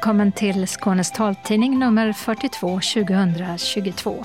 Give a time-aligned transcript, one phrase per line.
[0.00, 4.24] Välkommen till Skånes taltidning nummer 42 2022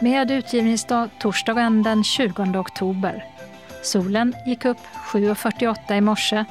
[0.00, 3.24] med utgivningsdag torsdagen den 20 oktober.
[3.82, 4.78] Solen gick upp
[5.12, 6.44] 7.48 i morse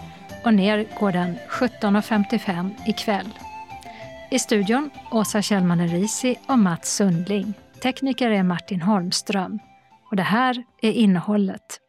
[0.46, 3.30] och ner går den 17.55 ikväll.
[4.32, 7.54] I studion Åsa Kjellman Risi och Mats Sundling.
[7.84, 9.60] Tekniker är Martin Holmström.
[10.10, 11.80] Och det här är innehållet.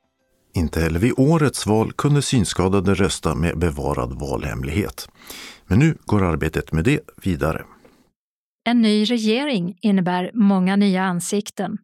[0.54, 5.08] Inte heller vid årets val kunde synskadade rösta med bevarad valhemlighet.
[5.72, 7.64] Men nu går arbetet med det vidare.
[8.64, 11.78] En ny regering innebär många nya ansikten.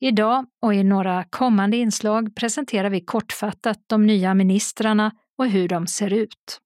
[0.00, 5.86] Idag och i några kommande inslag presenterar vi kortfattat de nya ministrarna och hur de
[5.86, 6.60] ser ut.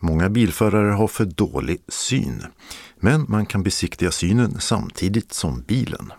[0.00, 2.42] Många bilförare har för dålig syn,
[2.96, 6.12] men man kan besiktiga synen samtidigt som bilen.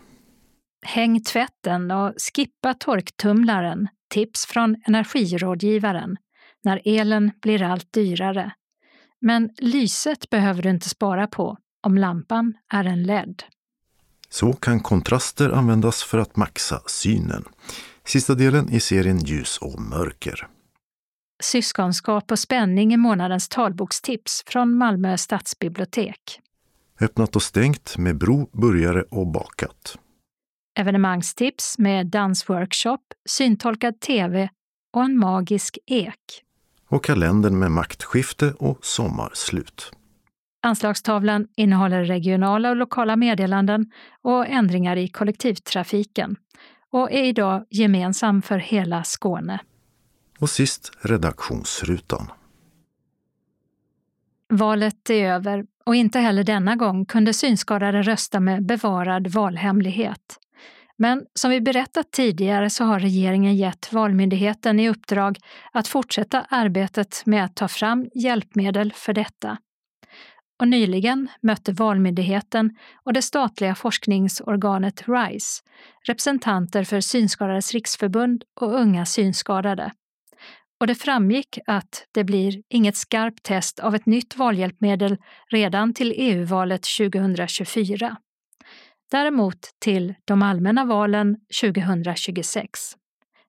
[0.85, 6.17] Häng tvätten och skippa torktumlaren, tips från energirådgivaren,
[6.63, 8.51] när elen blir allt dyrare.
[9.27, 13.43] Men lyset behöver du inte spara på om lampan är en LED.
[14.29, 17.43] Så kan kontraster användas för att maxa synen.
[18.03, 20.47] Sista delen i serien Ljus och mörker.
[21.43, 26.41] Syskonskap och spänning i månadens talbokstips från Malmö stadsbibliotek.
[27.01, 29.97] Öppnat och stängt med bro, burgare och bakat.
[30.79, 34.49] Evenemangstips med dansworkshop, syntolkad tv
[34.93, 36.44] och en magisk ek.
[36.95, 39.91] Och kalendern med maktskifte och sommarslut.
[40.61, 46.35] Anslagstavlan innehåller regionala och lokala meddelanden och ändringar i kollektivtrafiken
[46.91, 49.59] och är idag gemensam för hela Skåne.
[50.39, 52.31] Och sist redaktionsrutan.
[54.49, 60.39] Valet är över och inte heller denna gång kunde synskadade rösta med bevarad valhemlighet.
[60.97, 65.37] Men som vi berättat tidigare så har regeringen gett Valmyndigheten i uppdrag
[65.71, 69.57] att fortsätta arbetet med att ta fram hjälpmedel för detta.
[70.59, 75.63] Och nyligen mötte Valmyndigheten och det statliga forskningsorganet RISE
[76.07, 79.91] representanter för Synskadades riksförbund och Unga synskadade.
[80.79, 85.17] Och det framgick att det blir inget skarpt test av ett nytt valhjälpmedel
[85.51, 88.17] redan till EU-valet 2024
[89.11, 92.69] däremot till de allmänna valen 2026.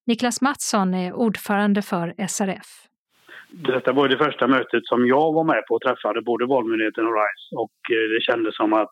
[0.07, 2.87] Niklas Mattsson är ordförande för SRF.
[3.51, 7.13] Detta var det första mötet som jag var med på och träffade både Valmyndigheten och
[7.13, 8.91] RISE och eh, det kändes som att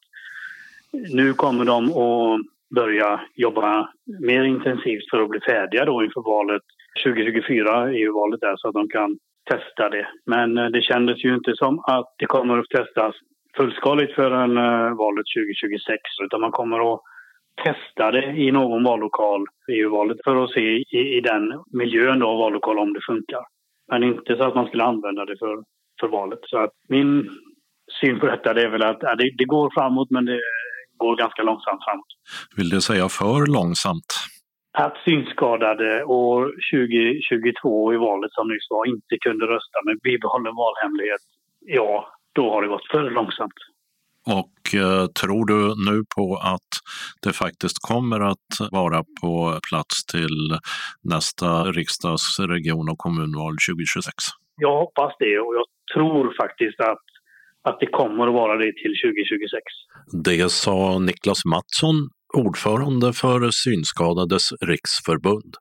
[0.93, 2.41] nu kommer de att
[2.75, 3.89] börja jobba
[4.21, 6.63] mer intensivt för att bli färdiga då inför valet
[7.05, 9.19] 2024, EU-valet där, så att de kan
[9.51, 10.07] testa det.
[10.27, 13.15] Men eh, det kändes ju inte som att det kommer att testas
[13.57, 17.01] fullskaligt förrän uh, valet 2026 utan man kommer att
[17.65, 22.79] testa det i någon vallokal, EU-valet, för att se i, i den miljön då, vallokal
[22.79, 23.45] om det funkar.
[23.91, 25.65] Men inte så att man skulle använda det för,
[26.01, 26.39] för valet.
[26.43, 27.31] Så att min
[28.01, 30.41] syn på detta är väl att ja, det, det går framåt men det
[30.97, 32.07] går ganska långsamt framåt.
[32.57, 34.11] Vill du säga för långsamt?
[34.79, 36.41] Att synskadade år
[36.73, 41.25] 2022 i valet som nyss var inte kunde rösta med bibehållen valhemlighet,
[41.61, 43.59] ja, då har det gått för långsamt.
[44.27, 46.71] Och eh, tror du nu på att
[47.23, 50.59] det faktiskt kommer att vara på plats till
[51.03, 54.15] nästa riksdags-, region och kommunval 2026?
[54.57, 57.07] Jag hoppas det och jag tror faktiskt att,
[57.63, 59.63] att det kommer att vara det till 2026.
[60.25, 61.97] Det sa Niklas Mattsson,
[62.35, 65.55] ordförande för Synskadades riksförbund.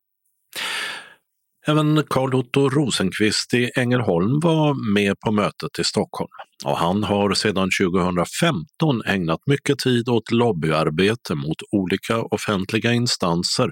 [1.67, 6.29] Även Carl Otto Rosenqvist i Ängelholm var med på mötet i Stockholm
[6.65, 13.69] och han har sedan 2015 ägnat mycket tid åt lobbyarbete mot olika offentliga instanser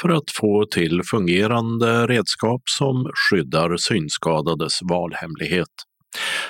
[0.00, 5.74] för att få till fungerande redskap som skyddar synskadades valhemlighet.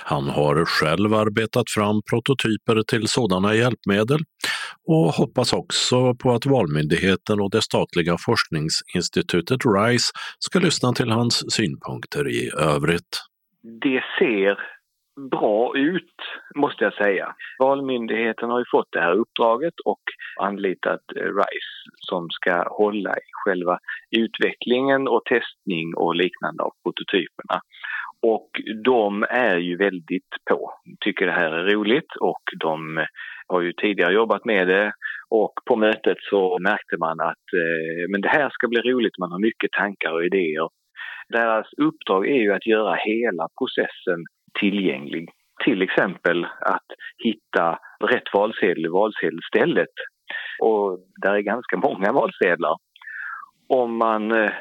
[0.04, 4.20] Han har själv arbetat fram prototyper till sådana hjälpmedel
[4.86, 11.54] och hoppas också på att Valmyndigheten och det statliga forskningsinstitutet RISE ska lyssna till hans
[11.54, 13.20] synpunkter i övrigt.
[13.62, 14.58] Det ser
[15.30, 16.14] bra ut,
[16.54, 17.34] måste jag säga.
[17.58, 20.02] Valmyndigheten har ju fått det här uppdraget och
[20.40, 23.78] anlitat eh, RISE som ska hålla i själva
[24.10, 27.60] utvecklingen och testning och liknande av prototyperna.
[28.32, 28.50] Och
[28.84, 33.06] de är ju väldigt på, tycker det här är roligt och de
[33.46, 34.92] har ju tidigare jobbat med det
[35.30, 39.32] och på mötet så märkte man att eh, men det här ska bli roligt, man
[39.32, 40.68] har mycket tankar och idéer.
[41.28, 44.20] Deras uppdrag är ju att göra hela processen
[44.60, 45.28] tillgänglig.
[45.64, 46.88] Till exempel att
[47.24, 47.78] hitta
[48.12, 49.94] rätt valsedel i valsedelstället.
[50.60, 52.76] Och där är ganska många valsedlar.
[53.68, 54.52] Om man eh,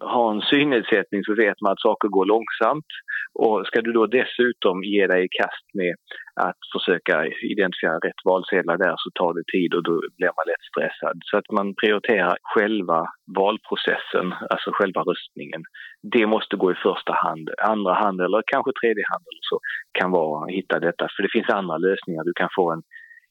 [0.00, 2.90] ha en synnedsättning så vet man att saker går långsamt.
[3.34, 5.94] Och ska du då dessutom ge dig i kast med
[6.34, 10.66] att försöka identifiera rätt valsedlar där så tar det tid och då blir man lätt
[10.70, 11.16] stressad.
[11.24, 15.62] Så att man prioriterar själva valprocessen, alltså själva röstningen.
[16.02, 17.50] Det måste gå i första hand.
[17.58, 19.58] Andra hand eller kanske tredje hand eller så
[19.98, 21.08] kan vara att hitta detta.
[21.16, 22.24] För det finns andra lösningar.
[22.24, 22.82] Du kan få en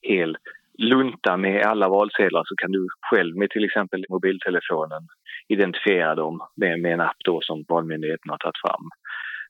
[0.01, 0.37] hel
[0.77, 5.03] lunta med alla valsedlar så kan du själv med till exempel mobiltelefonen
[5.49, 8.89] identifiera dem med, med en app då som Valmyndigheten har tagit fram.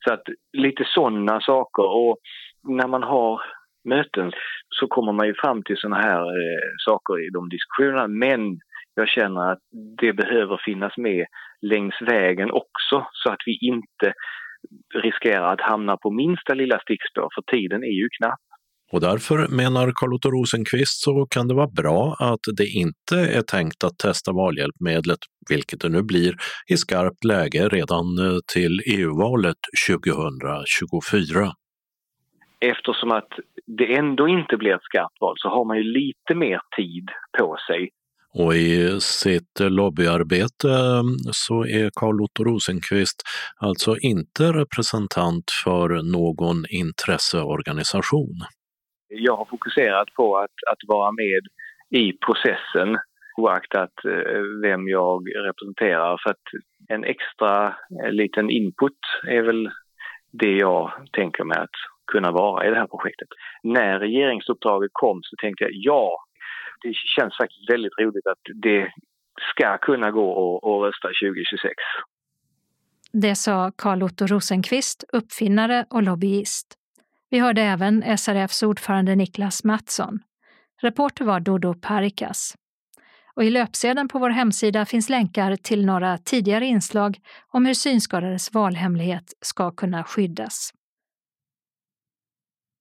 [0.06, 0.24] Så att
[0.54, 2.18] lite sådana saker och
[2.64, 3.42] när man har
[3.90, 4.32] möten
[4.70, 8.60] så kommer man ju fram till sådana här eh, saker i de diskussionerna men
[8.96, 9.60] jag känner att
[10.02, 11.26] det behöver finnas med
[11.62, 14.14] längs vägen också så att vi inte
[14.96, 18.47] riskerar att hamna på minsta lilla stickspår för tiden är ju knapp.
[18.92, 23.84] Och därför menar Carl-Otto Rosenqvist så kan det vara bra att det inte är tänkt
[23.84, 25.19] att testa valhjälpmedlet,
[25.50, 26.36] vilket det nu blir,
[26.68, 29.57] i skarpt läge redan eh, till EU-valet
[29.89, 31.51] 2024.
[32.60, 33.30] Eftersom att
[33.78, 37.10] det ändå inte blir ett skarpt val så har man ju lite mer tid
[37.40, 37.90] på sig
[38.33, 43.22] och i sitt lobbyarbete mm, så är Carl Otto Rosenqvist
[43.57, 48.36] alltså inte representant för någon intresseorganisation.
[49.09, 51.42] Jag har fokuserat på att, att vara med
[51.89, 52.98] i processen
[53.38, 56.19] oaktat eh, vem jag representerar.
[56.24, 56.48] För att
[56.88, 59.69] en extra eh, liten input är väl
[60.31, 61.77] det jag tänker mig att
[62.12, 63.27] kunna vara i det här projektet.
[63.63, 66.18] När regeringsuppdraget kom så tänkte jag ja,
[66.81, 68.92] det känns faktiskt väldigt roligt att det
[69.51, 71.74] ska kunna gå att rösta 2026.
[73.12, 76.77] Det sa Carl Otto Rosenqvist, uppfinnare och lobbyist.
[77.30, 80.20] Vi hörde även SRFs ordförande Niklas Mattsson.
[80.82, 82.56] Reporter var Dodo Parikas.
[83.36, 87.18] Och I löpsedeln på vår hemsida finns länkar till några tidigare inslag
[87.54, 90.72] om hur synskadades valhemlighet ska kunna skyddas.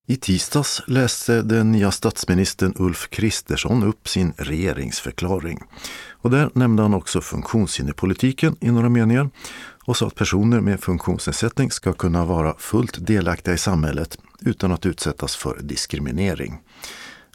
[0.09, 5.59] I tisdags läste den nya statsministern Ulf Kristersson upp sin regeringsförklaring.
[6.11, 9.31] Och där nämnde han också funktionshinderpolitiken i några meningar
[9.87, 14.87] och sa att personer med funktionsnedsättning ska kunna vara fullt delaktiga i samhället utan att
[14.87, 16.59] utsättas för diskriminering.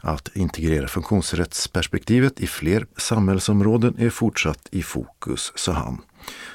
[0.02, 6.00] Att integrera funktionsrättsperspektivet i fler samhällsområden är fortsatt i fokus, sa han.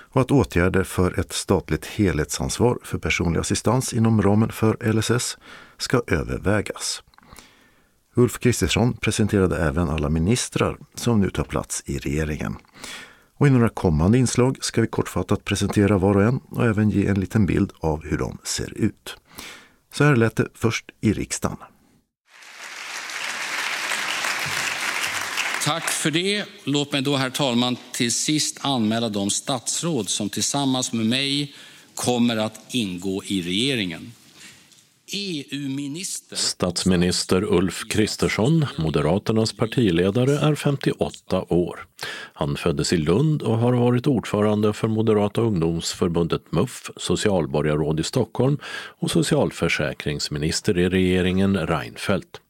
[0.10, 5.38] Och att åtgärder för ett statligt helhetsansvar för personlig assistans inom ramen för LSS
[5.78, 7.04] ska övervägas.
[8.16, 12.56] Ulf Kristersson presenterade även alla ministrar som nu tar plats i regeringen.
[13.38, 17.08] Och I några kommande inslag ska vi kortfattat presentera var och en och även ge
[17.08, 19.18] en liten bild av hur de ser ut.
[19.94, 21.58] Så här lät det först i riksdagen.
[25.64, 26.46] Tack för det.
[26.64, 31.56] Låt mig då, herr talman, till sist anmäla de statsråd som tillsammans med mig
[31.96, 34.12] kommer att ingå i regeringen.
[35.12, 35.46] E
[36.32, 41.80] Statsminister Ulf Kristersson, Moderaternas partiledare, är 58 år.
[42.34, 48.58] Han föddes i Lund och har varit ordförande för Moderata ungdomsförbundet MUF, socialborgarråd i Stockholm
[49.00, 52.42] och socialförsäkringsminister i regeringen Reinfeldt.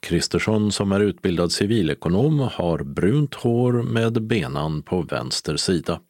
[0.00, 6.00] Kristersson som är utbildad civilekonom har brunt hår med benan på vänster sida.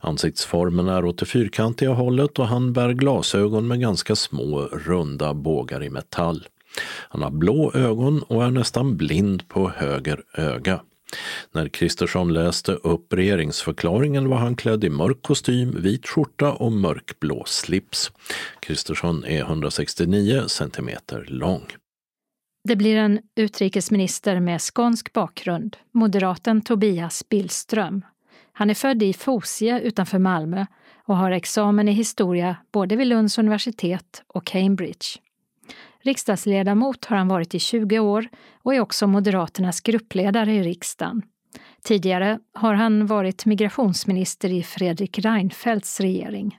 [0.00, 5.82] Ansiktsformen är åt det fyrkantiga hållet och han bär glasögon med ganska små runda bågar
[5.82, 6.46] i metall.
[7.08, 10.80] Han har blå ögon och är nästan blind på höger öga.
[11.52, 17.44] När Kristersson läste upp regeringsförklaringen var han klädd i mörk kostym, vit skjorta och mörkblå
[17.46, 18.12] slips.
[18.60, 21.62] Kristersson är 169 centimeter lång.
[22.64, 28.04] Det blir en utrikesminister med skånsk bakgrund, moderaten Tobias Billström.
[28.52, 30.66] Han är född i Fosie utanför Malmö
[31.04, 35.06] och har examen i historia både vid Lunds universitet och Cambridge.
[36.02, 38.28] Riksdagsledamot har han varit i 20 år
[38.62, 41.22] och är också Moderaternas gruppledare i riksdagen.
[41.82, 46.58] Tidigare har han varit migrationsminister i Fredrik Reinfeldts regering.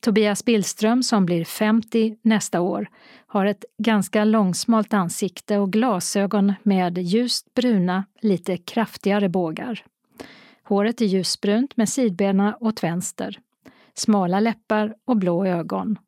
[0.00, 2.88] Tobias Billström, som blir 50 nästa år,
[3.32, 9.84] har ett ganska långsmalt ansikte och glasögon med ljust bruna, lite kraftigare bågar.
[10.62, 13.38] Håret är ljusbrunt med sidbena åt vänster,
[13.94, 15.98] smala läppar och blå ögon.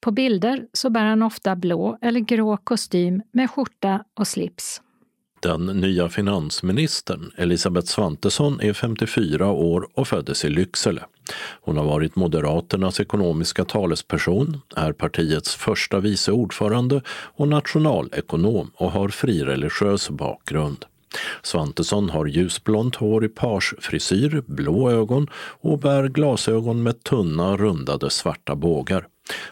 [0.00, 4.82] På bilder så bär han ofta blå eller grå kostym med skjorta och slips.
[5.42, 11.04] Den nya finansministern Elisabeth Svantesson är 54 år och föddes i Lycksele.
[11.60, 19.08] Hon har varit Moderaternas ekonomiska talesperson, är partiets första vice ordförande och nationalekonom och har
[19.08, 20.84] frireligiös bakgrund.
[21.42, 25.26] Svantesson har ljusblont hår i parsfrisyr, blå ögon
[25.60, 29.06] och bär glasögon med tunna rundade svarta bågar.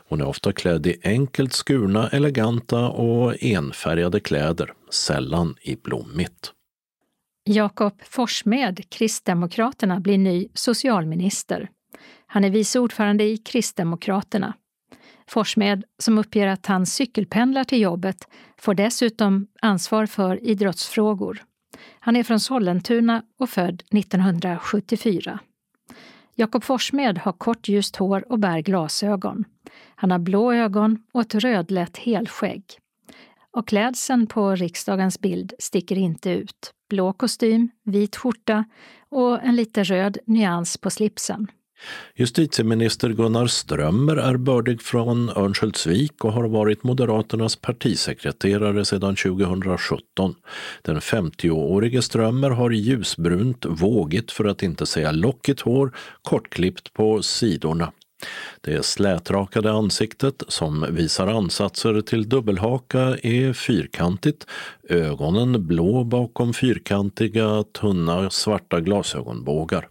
[0.09, 6.52] Hon är ofta klädd i enkelt skurna, eleganta och enfärgade kläder, sällan i blommigt.
[7.49, 11.69] Jakob Forssmed, Kristdemokraterna, blir ny socialminister.
[12.26, 14.55] Han är vice ordförande i Kristdemokraterna.
[15.26, 21.45] Forssmed, som uppger att han cykelpendlar till jobbet, får dessutom ansvar för idrottsfrågor.
[22.00, 25.38] Han är från Sollentuna och född 1974.
[26.35, 29.45] Jakob Forssmed har kort ljust hår och bär glasögon.
[29.95, 32.65] Han har blå ögon och ett rödlätt helskägg.
[33.56, 36.72] Och klädseln på riksdagens bild sticker inte ut.
[36.90, 38.64] Blå kostym, vit skjorta
[39.08, 41.46] och en lite röd nyans på slipsen.
[42.14, 50.34] Justitieminister Gunnar Strömmer är bördig från Örnsköldsvik och har varit Moderaternas partisekreterare sedan 2017.
[50.82, 57.92] Den 50-årige Strömmer har ljusbrunt, vågigt för att inte säga lockigt hår, kortklippt på sidorna.
[58.61, 64.46] Det slätrakade ansiktet, som visar ansatser till dubbelhaka, är fyrkantigt,
[64.88, 69.88] ögonen blå bakom fyrkantiga, tunna svarta glasögonbågar.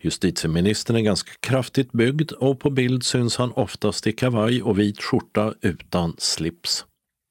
[0.00, 5.02] Justitieministern är ganska kraftigt byggd och på bild syns han oftast i kavaj och vit
[5.02, 6.84] skjorta utan slips.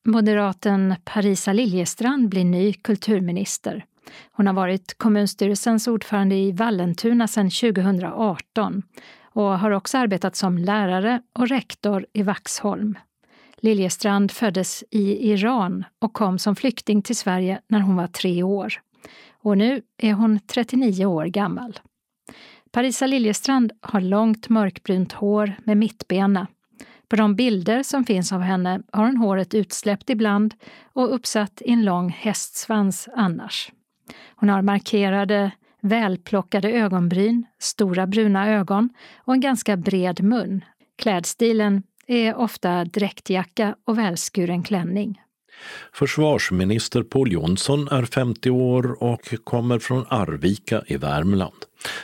[0.07, 3.85] Moderaten Parisa Liljestrand blir ny kulturminister.
[4.31, 8.83] Hon har varit kommunstyrelsens ordförande i Vallentuna sedan 2018
[9.35, 12.97] och har också arbetat som lärare och rektor i Vaxholm.
[13.57, 18.73] Liljestrand föddes i Iran och kom som flykting till Sverige när hon var tre år.
[19.31, 21.79] Och nu är hon 39 år gammal.
[22.71, 26.47] Parisa Liljestrand har långt mörkbrunt hår med mittbena.
[27.07, 30.53] På de bilder som finns av henne har hon håret utsläppt ibland
[30.93, 33.71] och uppsatt i en lång hästsvans annars.
[34.35, 35.51] Hon har markerade,
[35.85, 40.61] välplockade ögonbryn, stora bruna ögon och en ganska bred mun.
[40.97, 45.21] Klädstilen är ofta dräktjacka och välskuren klänning.
[45.93, 51.53] Försvarsminister Paul Jonsson är 50 år och kommer från Arvika i Värmland.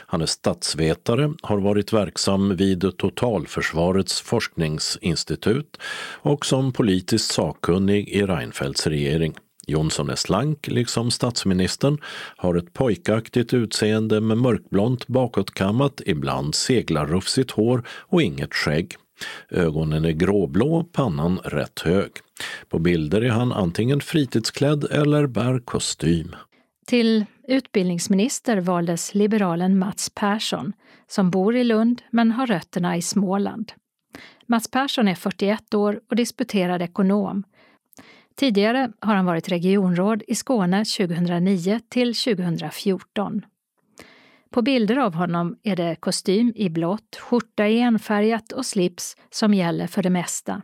[0.06, 5.76] Han är statsvetare, har varit verksam vid Totalförsvarets forskningsinstitut
[6.22, 9.34] och som politiskt sakkunnig i Reinfeldts regering.
[9.66, 11.98] Jonsson är slank, liksom statsministern,
[12.36, 18.96] har ett pojkaktigt utseende med mörkblont bakåtkammat, ibland seglarrufsigt hår och inget skägg.
[19.50, 22.10] Ögonen är gråblå, pannan rätt hög.
[22.68, 26.36] På bilder är han antingen fritidsklädd eller bär kostym.
[26.86, 30.72] Till utbildningsminister valdes liberalen Mats Persson
[31.08, 33.72] som bor i Lund men har rötterna i Småland.
[34.46, 37.44] Mats Persson är 41 år och disputerad ekonom.
[38.34, 43.42] Tidigare har han varit regionråd i Skåne 2009 till 2014.
[44.50, 49.54] På bilder av honom är det kostym i blått, skjorta i enfärgat och slips som
[49.54, 50.62] gäller för det mesta.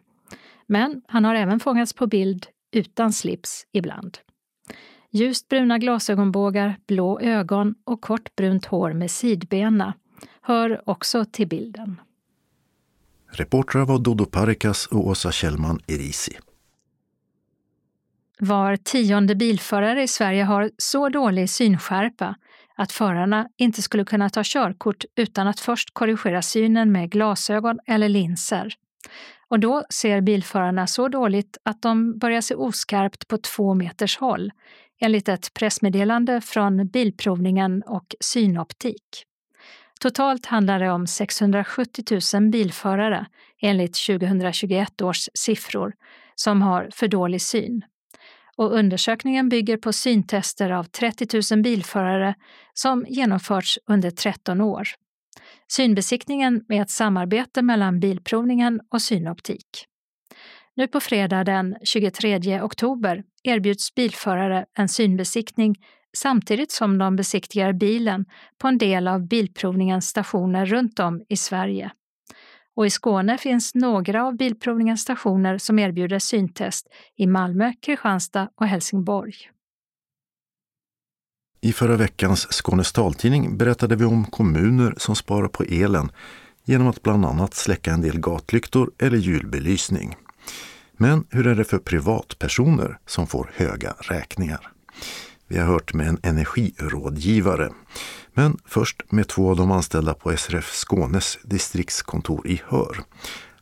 [0.66, 4.18] Men han har även fångats på bild utan slips ibland.
[5.10, 9.94] Ljust bruna glasögonbågar, blå ögon och kort brunt hår med sidbena
[10.42, 12.00] hör också till bilden.
[13.30, 16.38] Reportrar var Dodo Parikas och Åsa Kjellman Erisi.
[18.40, 22.36] Var tionde bilförare i Sverige har så dålig synskärpa
[22.76, 28.08] att förarna inte skulle kunna ta körkort utan att först korrigera synen med glasögon eller
[28.08, 28.74] linser.
[29.48, 34.52] Och då ser bilförarna så dåligt att de börjar se oskarpt på två meters håll,
[35.00, 39.24] enligt ett pressmeddelande från Bilprovningen och Synoptik.
[40.00, 43.26] Totalt handlar det om 670 000 bilförare
[43.62, 45.92] enligt 2021 års siffror
[46.34, 47.82] som har för dålig syn.
[48.58, 52.34] Och undersökningen bygger på syntester av 30 000 bilförare
[52.74, 54.88] som genomförts under 13 år.
[55.72, 59.86] Synbesiktningen är ett samarbete mellan Bilprovningen och Synoptik.
[60.76, 65.76] Nu på fredag den 23 oktober erbjuds bilförare en synbesiktning
[66.16, 68.24] samtidigt som de besiktigar bilen
[68.58, 71.90] på en del av Bilprovningens stationer runt om i Sverige.
[72.78, 78.66] Och i Skåne finns några av Bilprovningens stationer som erbjuder syntest i Malmö, Kristianstad och
[78.66, 79.34] Helsingborg.
[81.60, 86.10] I förra veckans Skånes taltidning berättade vi om kommuner som sparar på elen
[86.64, 90.16] genom att bland annat släcka en del gatlyktor eller julbelysning.
[90.92, 94.72] Men hur är det för privatpersoner som får höga räkningar?
[95.46, 97.70] Vi har hört med en energirådgivare.
[98.38, 102.96] Men först med två av de anställda på SRF Skånes distriktskontor i Hör.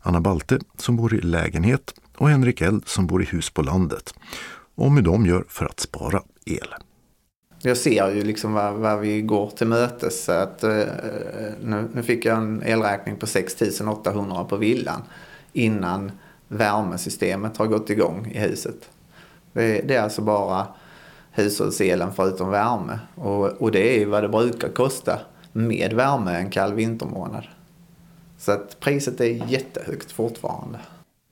[0.00, 4.14] Anna Balte som bor i lägenhet och Henrik Eld som bor i hus på landet.
[4.74, 6.74] Och hur de gör för att spara el.
[7.62, 10.24] Jag ser ju liksom vad, vad vi går till mötes.
[10.24, 10.84] Så att, eh,
[11.62, 15.02] nu, nu fick jag en elräkning på 6 800 på villan
[15.52, 16.12] innan
[16.48, 18.90] värmesystemet har gått igång i huset.
[19.52, 20.66] Det, det är alltså bara
[21.36, 22.98] hushållselen förutom värme.
[23.14, 25.18] Och, och det är vad det brukar kosta
[25.52, 27.46] med värme en kall vintermånad.
[28.38, 30.78] Så att priset är jättehögt fortfarande.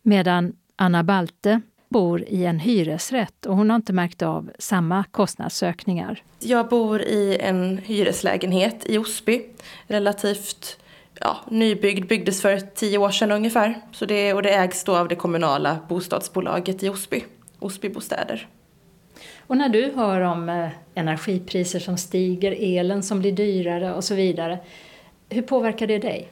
[0.03, 6.23] Medan Anna Balte bor i en hyresrätt och hon har inte märkt av samma kostnadsökningar.
[6.41, 9.43] Jag bor i en hyreslägenhet i Osby.
[9.87, 10.79] Relativt
[11.21, 13.81] ja, nybyggd, byggdes för tio år sedan ungefär.
[13.93, 17.25] Så det, och det ägs då av det kommunala bostadsbolaget i Osby,
[17.59, 18.49] Osby Bostäder.
[19.47, 24.15] Och när du hör om eh, energipriser som stiger, elen som blir dyrare och så
[24.15, 24.59] vidare,
[25.29, 26.29] hur påverkar det dig?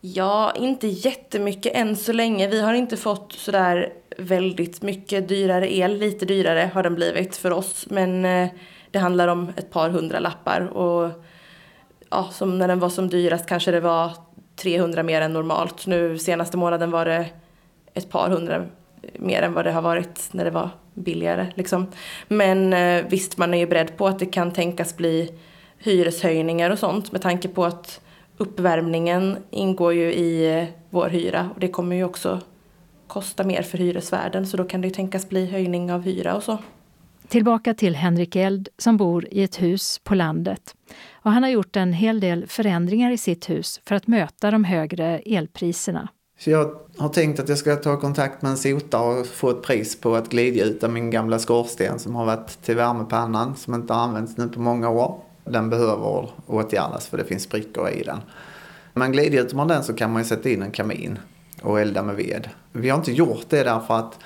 [0.00, 2.48] Ja, inte jättemycket än så länge.
[2.48, 5.98] Vi har inte fått sådär väldigt mycket dyrare el.
[5.98, 7.86] Lite dyrare har den blivit för oss.
[7.90, 8.48] Men eh,
[8.90, 10.60] det handlar om ett par hundra lappar.
[10.60, 11.10] Och
[12.10, 14.10] ja, som när den var som dyrast kanske det var
[14.56, 15.86] 300 mer än normalt.
[15.86, 17.26] Nu senaste månaden var det
[17.94, 18.66] ett par hundra
[19.18, 21.46] mer än vad det har varit när det var billigare.
[21.54, 21.86] Liksom.
[22.28, 25.30] Men eh, visst, man är ju beredd på att det kan tänkas bli
[25.78, 28.00] hyreshöjningar och sånt med tanke på att
[28.36, 32.40] uppvärmningen ingår ju i eh, vår hyra och det kommer ju också
[33.06, 36.42] kosta mer för hyresvärden så då kan det ju tänkas bli höjning av hyra och
[36.42, 36.58] så.
[37.28, 40.74] Tillbaka till Henrik Eld som bor i ett hus på landet.
[41.12, 44.64] Och han har gjort en hel del förändringar i sitt hus för att möta de
[44.64, 46.08] högre elpriserna.
[46.44, 49.62] Så jag har tänkt att jag ska ta kontakt med en sotare och få ett
[49.62, 54.00] pris på att glidgjuta min gamla skorsten som har varit till värmepannan som inte har
[54.00, 55.20] använts nu på många år.
[55.44, 58.18] Den behöver åtgärdas för det finns sprickor i den.
[58.94, 61.18] Men glidgjuter man den så kan man ju sätta in en kamin
[61.62, 62.48] och elda med ved.
[62.72, 64.18] Vi har inte gjort det därför att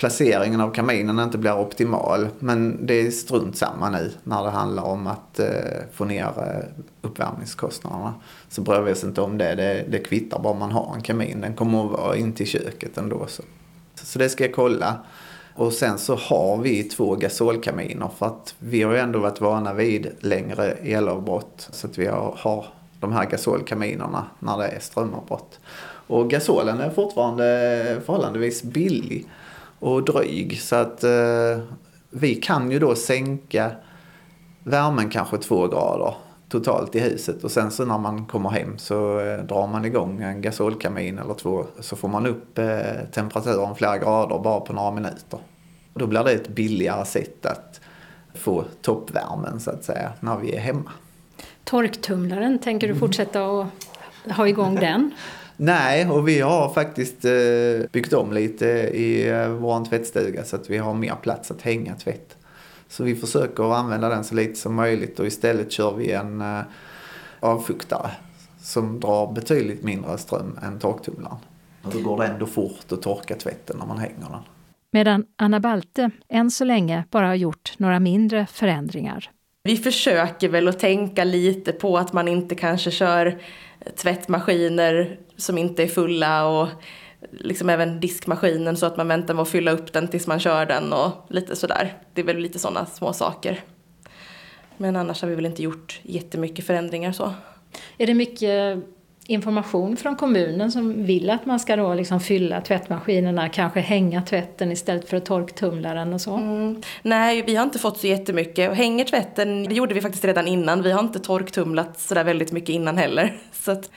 [0.00, 2.28] placeringen av kaminen inte blir optimal.
[2.38, 5.46] Men det är strunt samma nu när det handlar om att eh,
[5.92, 8.14] få ner eh, uppvärmningskostnaderna.
[8.48, 9.54] Så bryr vi oss inte om det.
[9.54, 9.84] det.
[9.88, 11.40] Det kvittar bara man har en kamin.
[11.40, 13.26] Den kommer att vara in till köket ändå.
[13.28, 13.42] Så.
[13.94, 14.96] så det ska jag kolla.
[15.54, 19.74] Och sen så har vi två gasolkaminer för att vi har ju ändå varit vana
[19.74, 21.68] vid längre elavbrott.
[21.70, 22.66] Så att vi har, har
[23.00, 25.58] de här gasolkaminerna när det är strömavbrott.
[26.06, 29.26] Och gasolen är fortfarande förhållandevis billig
[29.80, 30.60] och dryg.
[30.60, 31.58] Så att eh,
[32.10, 33.70] vi kan ju då sänka
[34.64, 36.14] värmen kanske två grader
[36.48, 40.22] totalt i huset och sen så när man kommer hem så eh, drar man igång
[40.22, 42.80] en gasolkamin eller två så får man upp eh,
[43.12, 45.38] temperaturen flera grader bara på några minuter.
[45.94, 47.80] Då blir det ett billigare sätt att
[48.34, 50.90] få toppvärmen så att säga när vi är hemma.
[51.64, 53.66] Torktumlaren, tänker du fortsätta att
[54.36, 55.10] ha igång den?
[55.62, 60.70] Nej, och vi har faktiskt eh, byggt om lite i eh, vår tvättstuga så att
[60.70, 62.36] vi har mer plats att hänga tvätt.
[62.88, 66.60] Så vi försöker använda den så lite som möjligt och istället kör vi en eh,
[67.40, 68.10] avfuktare
[68.62, 71.38] som drar betydligt mindre ström än torktumlaren.
[71.82, 74.42] Och då går det ändå fort att torka tvätten när man hänger den.
[74.92, 79.30] Medan Anna Balte än så länge bara har gjort några mindre förändringar.
[79.62, 83.38] Vi försöker väl att tänka lite på att man inte kanske kör
[83.96, 86.68] tvättmaskiner som inte är fulla och
[87.30, 90.66] liksom även diskmaskinen så att man väntar med att fylla upp den tills man kör
[90.66, 91.94] den och lite sådär.
[92.14, 93.60] Det är väl lite sådana små saker.
[94.76, 97.32] Men annars har vi väl inte gjort jättemycket förändringar så.
[97.98, 98.78] Är det mycket
[99.26, 104.72] information från kommunen som vill att man ska då liksom fylla tvättmaskinerna, kanske hänga tvätten
[104.72, 106.34] istället för torktumlaren och så?
[106.34, 106.82] Mm.
[107.02, 108.76] Nej, vi har inte fått så jättemycket.
[108.76, 110.82] Hänger tvätten, det gjorde vi faktiskt redan innan.
[110.82, 113.38] Vi har inte torktumlat sådär väldigt mycket innan heller.
[113.52, 113.90] Så att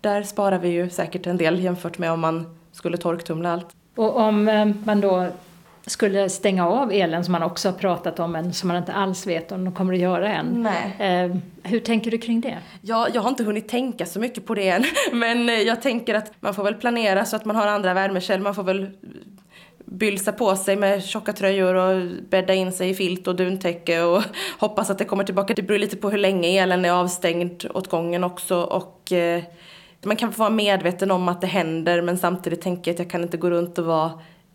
[0.00, 3.66] där sparar vi ju säkert en del jämfört med om man skulle torktumla allt.
[3.96, 5.26] Och om eh, man då
[5.86, 9.26] skulle stänga av elen som man också har pratat om men som man inte alls
[9.26, 10.66] vet om de kommer att göra än.
[10.98, 12.58] Eh, hur tänker du kring det?
[12.80, 14.84] Ja, jag har inte hunnit tänka så mycket på det än.
[15.12, 18.44] Men eh, jag tänker att man får väl planera så att man har andra värmekällor.
[18.44, 18.86] Man får väl
[19.84, 24.22] bylsa på sig med tjocka tröjor och bädda in sig i filt och duntäcke och
[24.58, 25.54] hoppas att det kommer tillbaka.
[25.54, 29.42] Det beror lite på hur länge elen är avstängd åt gången också och eh,
[30.02, 33.10] man kan få vara medveten om att det händer men samtidigt tänker jag att jag
[33.10, 34.12] kan inte gå runt och vara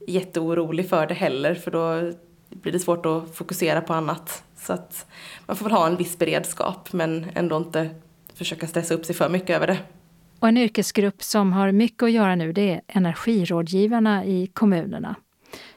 [0.07, 2.13] jätteorolig för det heller för då
[2.49, 4.43] blir det svårt att fokusera på annat.
[4.57, 5.05] Så att
[5.45, 7.89] man får väl ha en viss beredskap men ändå inte
[8.33, 9.77] försöka stressa upp sig för mycket över det.
[10.39, 15.15] Och en yrkesgrupp som har mycket att göra nu det är energirådgivarna i kommunerna.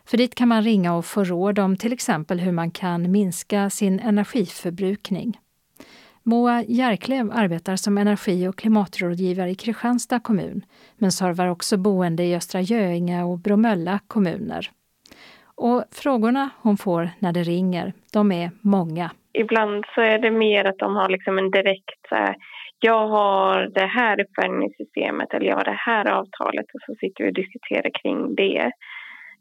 [0.04, 3.70] För dit kan man ringa och få råd om till exempel hur man kan minska
[3.70, 5.38] sin energiförbrukning.
[6.30, 10.62] Moa Järklev arbetar som energi och klimatrådgivare i Kristianstad kommun
[10.98, 14.70] men servar också boende i Östra Göinge och Bromölla kommuner.
[15.54, 19.10] Och frågorna hon får när det ringer, de är många.
[19.32, 22.36] Ibland så är det mer att de har liksom en direkt så här,
[22.78, 27.30] jag har det här uppvärmningssystemet eller jag har det här avtalet och så sitter vi
[27.30, 28.70] och diskuterar kring det.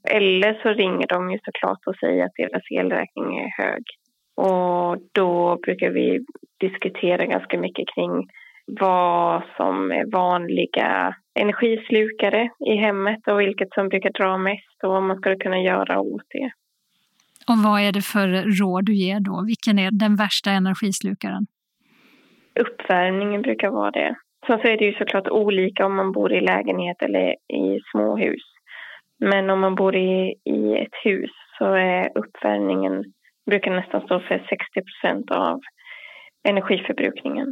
[0.10, 3.84] Eller så ringer de ju såklart och säger att deras elräkning är hög.
[4.38, 6.26] Och då brukar vi
[6.60, 8.28] diskutera ganska mycket kring
[8.68, 15.04] vad som är vanliga energislukare i hemmet och vilket som brukar dra mest och vad
[15.04, 16.52] man skulle kunna göra åt det.
[17.48, 18.28] Och vad är det för
[18.60, 19.44] råd du ger då?
[19.48, 21.46] Vilken är den värsta energislukaren?
[22.60, 24.16] Uppvärmningen brukar vara det.
[24.48, 28.44] Sen så är det ju såklart olika om man bor i lägenhet eller i småhus.
[29.20, 33.04] Men om man bor i, i ett hus så är uppvärmningen
[33.50, 35.60] brukar nästan stå för 60 procent av
[36.50, 37.48] energiförbrukningen.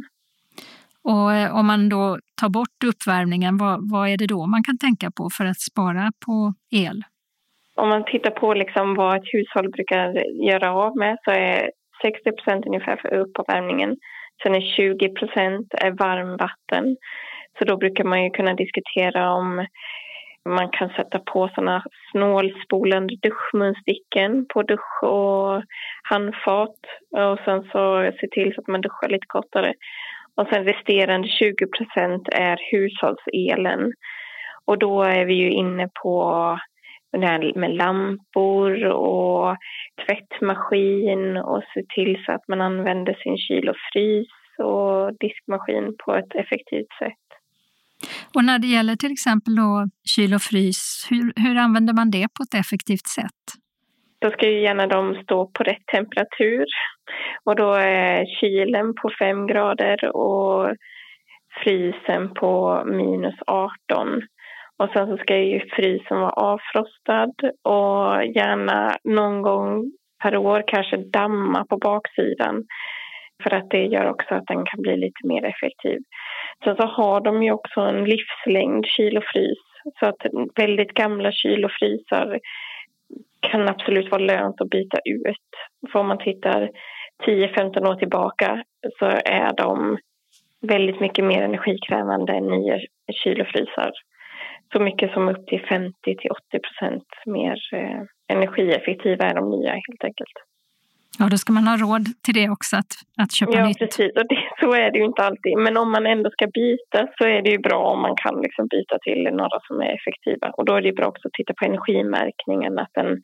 [1.04, 4.78] Och eh, om man då tar bort uppvärmningen, vad, vad, är det då man kan
[4.78, 7.02] tänka på för att spara på el?
[7.74, 10.02] Om man tittar på liksom vad ett hushåll brukar
[10.48, 11.70] göra av med så är
[12.02, 13.96] 60 procent ungefär för uppvärmningen.
[14.42, 15.66] Sen är 20 procent
[15.98, 16.96] varmvatten.
[17.58, 19.66] Så då brukar man ju kunna diskutera om
[20.46, 25.62] man kan sätta på såna snålspolande duschmunstycken på dusch och
[26.02, 26.78] handfat
[27.10, 29.72] och sen så se till så att man duschar lite kortare.
[30.36, 33.92] Och sen resterande 20 procent är hushållselen.
[34.64, 36.58] Och då är vi ju inne på
[37.12, 39.56] det här med lampor och
[40.06, 44.28] tvättmaskin och se till så att man använder sin kyl och frys
[44.58, 47.25] och diskmaskin på ett effektivt sätt.
[48.36, 52.26] Och när det gäller till exempel då kyl och frys, hur, hur använder man det
[52.34, 53.42] på ett effektivt sätt?
[54.18, 56.66] Då ska ju gärna de stå på rätt temperatur.
[57.44, 60.76] Och då är kylen på 5 grader och
[61.64, 64.22] frysen på minus 18.
[64.76, 70.96] Och sen så ska ju frysen vara avfrostad och gärna någon gång per år kanske
[70.96, 72.64] damma på baksidan.
[73.42, 75.98] För att det gör också att den kan bli lite mer effektiv.
[76.64, 79.58] Sen så har de ju också en livslängd kyl och frys.
[80.00, 82.40] Så att väldigt gamla kyl och frysar
[83.40, 85.48] kan absolut vara lönt att byta ut.
[85.92, 86.70] För om man tittar
[87.26, 88.64] 10-15 år tillbaka
[88.98, 89.98] så är de
[90.60, 92.78] väldigt mycket mer energikrävande än nya
[93.12, 93.90] kyl och frysar.
[94.72, 99.70] Så mycket som upp till 50 till 80 procent mer eh, energieffektiva är de nya
[99.70, 100.36] helt enkelt.
[101.18, 103.80] Ja, då ska man ha råd till det också, att, att köpa ja, nytt.
[103.80, 104.12] Ja, precis.
[104.18, 105.54] Och det, så är det ju inte alltid.
[105.58, 108.66] Men om man ändå ska byta så är det ju bra om man kan liksom
[108.74, 110.46] byta till några som är effektiva.
[110.56, 113.20] Och då är det bra också att titta på energimärkningen, att den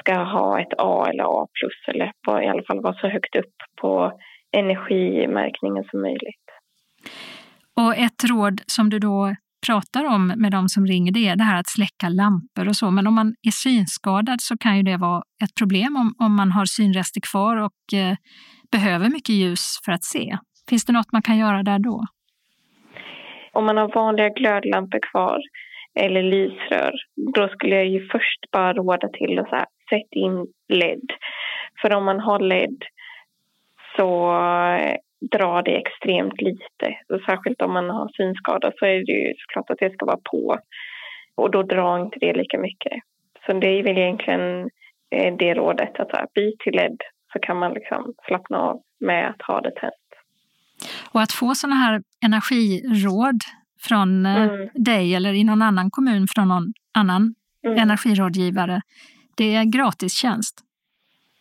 [0.00, 3.36] ska ha ett A eller A plus eller på, i alla fall vara så högt
[3.36, 4.12] upp på
[4.56, 6.46] energimärkningen som möjligt.
[7.80, 9.34] Och ett råd som du då
[9.66, 12.90] pratar om med de som ringer det är det här att släcka lampor och så.
[12.90, 16.52] Men om man är synskadad så kan ju det vara ett problem om, om man
[16.52, 18.16] har synrester kvar och eh,
[18.72, 20.38] behöver mycket ljus för att se.
[20.68, 22.04] Finns det något man kan göra där då?
[23.52, 25.40] Om man har vanliga glödlampor kvar
[26.00, 26.94] eller lysrör,
[27.34, 29.48] då skulle jag ju först bara råda till att
[29.90, 31.10] sätta in LED.
[31.80, 32.82] För om man har LED
[33.96, 34.34] så
[34.76, 36.86] eh, drar det extremt lite.
[37.08, 40.20] Och särskilt om man har synskada så är det ju såklart att det ska vara
[40.30, 40.58] på.
[41.34, 42.92] Och då drar inte det lika mycket.
[43.46, 44.70] Så det är väl egentligen
[45.10, 47.00] eh, det rådet att så byt till LED
[47.32, 49.92] så kan man liksom slappna av med att ha det tänt.
[51.12, 53.40] Och att få sådana här energiråd
[53.88, 54.68] från eh, mm.
[54.74, 57.34] dig eller i någon annan kommun från någon annan
[57.66, 57.78] mm.
[57.78, 58.80] energirådgivare,
[59.36, 60.60] det är en gratistjänst?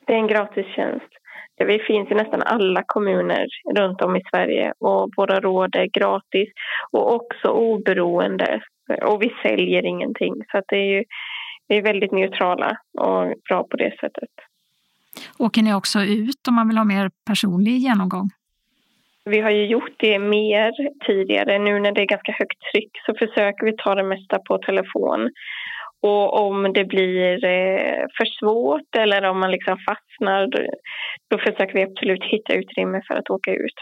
[0.05, 1.14] Det är en gratistjänst.
[1.57, 6.49] Vi finns i nästan alla kommuner runt om i Sverige och våra råd är gratis
[6.91, 8.61] och också oberoende.
[9.01, 11.03] Och vi säljer ingenting så det är ju
[11.67, 14.29] vi är väldigt neutrala och bra på det sättet.
[15.37, 18.29] Åker ni också ut om man vill ha mer personlig genomgång?
[19.25, 20.71] Vi har ju gjort det mer
[21.05, 21.59] tidigare.
[21.59, 25.31] Nu när det är ganska högt tryck så försöker vi ta det mesta på telefon.
[26.01, 30.47] Och om det blir eh, för svårt eller om man liksom fastnar
[31.29, 33.75] då försöker vi absolut hitta utrymme för att åka ut.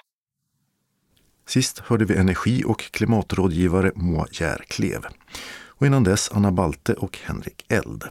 [1.45, 5.01] Sist hörde vi energi och klimatrådgivare Moa Järklev.
[5.67, 8.03] Och innan dess Anna Balte och Henrik Eld.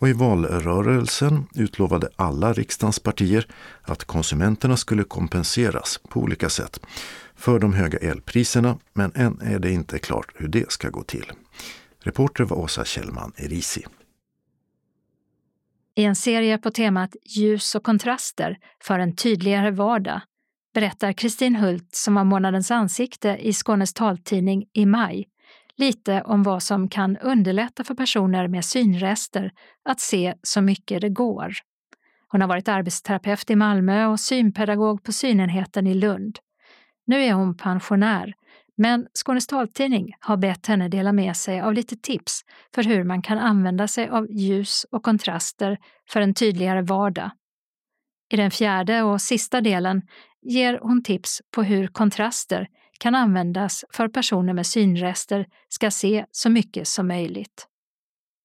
[0.00, 3.46] Och i valrörelsen utlovade alla riksdagens partier
[3.82, 6.80] att konsumenterna skulle kompenseras på olika sätt
[7.36, 11.24] för de höga elpriserna, men än är det inte klart hur det ska gå till.
[12.06, 13.84] Reporter var Åsa Kjellman Erisi.
[15.94, 20.20] I en serie på temat Ljus och kontraster för en tydligare vardag
[20.74, 25.28] berättar Kristin Hult, som var månadens ansikte i Skånes taltidning i maj,
[25.76, 29.52] lite om vad som kan underlätta för personer med synrester
[29.84, 31.52] att se så mycket det går.
[32.28, 36.38] Hon har varit arbetsterapeut i Malmö och synpedagog på synenheten i Lund.
[37.06, 38.34] Nu är hon pensionär,
[38.76, 42.40] men Skånes taltidning har bett henne dela med sig av lite tips
[42.74, 47.30] för hur man kan använda sig av ljus och kontraster för en tydligare vardag.
[48.32, 50.02] I den fjärde och sista delen
[50.42, 52.68] ger hon tips på hur kontraster
[53.00, 57.66] kan användas för personer med synrester ska se så mycket som möjligt.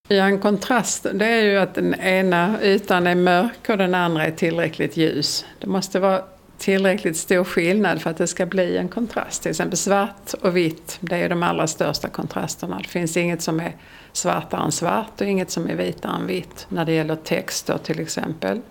[0.07, 4.25] Ja, en kontrast det är ju att den ena ytan är mörk och den andra
[4.25, 5.45] är tillräckligt ljus.
[5.59, 6.23] Det måste vara
[6.61, 9.41] tillräckligt stor skillnad för att det ska bli en kontrast.
[9.41, 12.77] Till exempel svart och vitt, det är de allra största kontrasterna.
[12.77, 13.75] Det finns inget som är
[14.13, 16.65] svartare än svart och inget som är vitare än vitt.
[16.69, 18.61] När det gäller texter till exempel.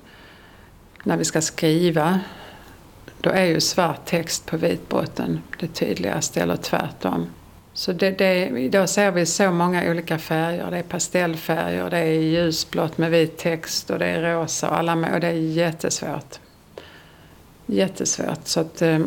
[1.04, 2.20] När vi ska skriva,
[3.20, 7.26] då är ju svart text på vit botten det tydligaste, eller tvärtom.
[7.72, 10.70] Så det, det, då ser vi så många olika färger.
[10.70, 14.92] Det är pastellfärger, det är ljusblått med vit text och det är rosa och, alla,
[15.14, 16.38] och det är jättesvårt.
[17.70, 18.40] Jättesvårt.
[18.46, 18.98] Så att, eh,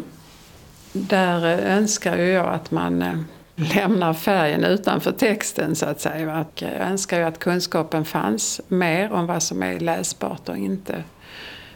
[0.94, 3.14] där önskar ju jag att man eh,
[3.56, 6.46] lämnar färgen utanför texten så att säga.
[6.56, 11.04] Jag önskar ju att kunskapen fanns mer om vad som är läsbart och inte.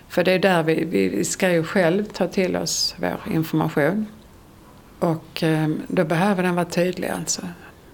[0.10, 4.06] För det är där vi, vi ska ju själv ta till oss vår information.
[5.00, 7.42] Och eh, då behöver den vara tydlig alltså.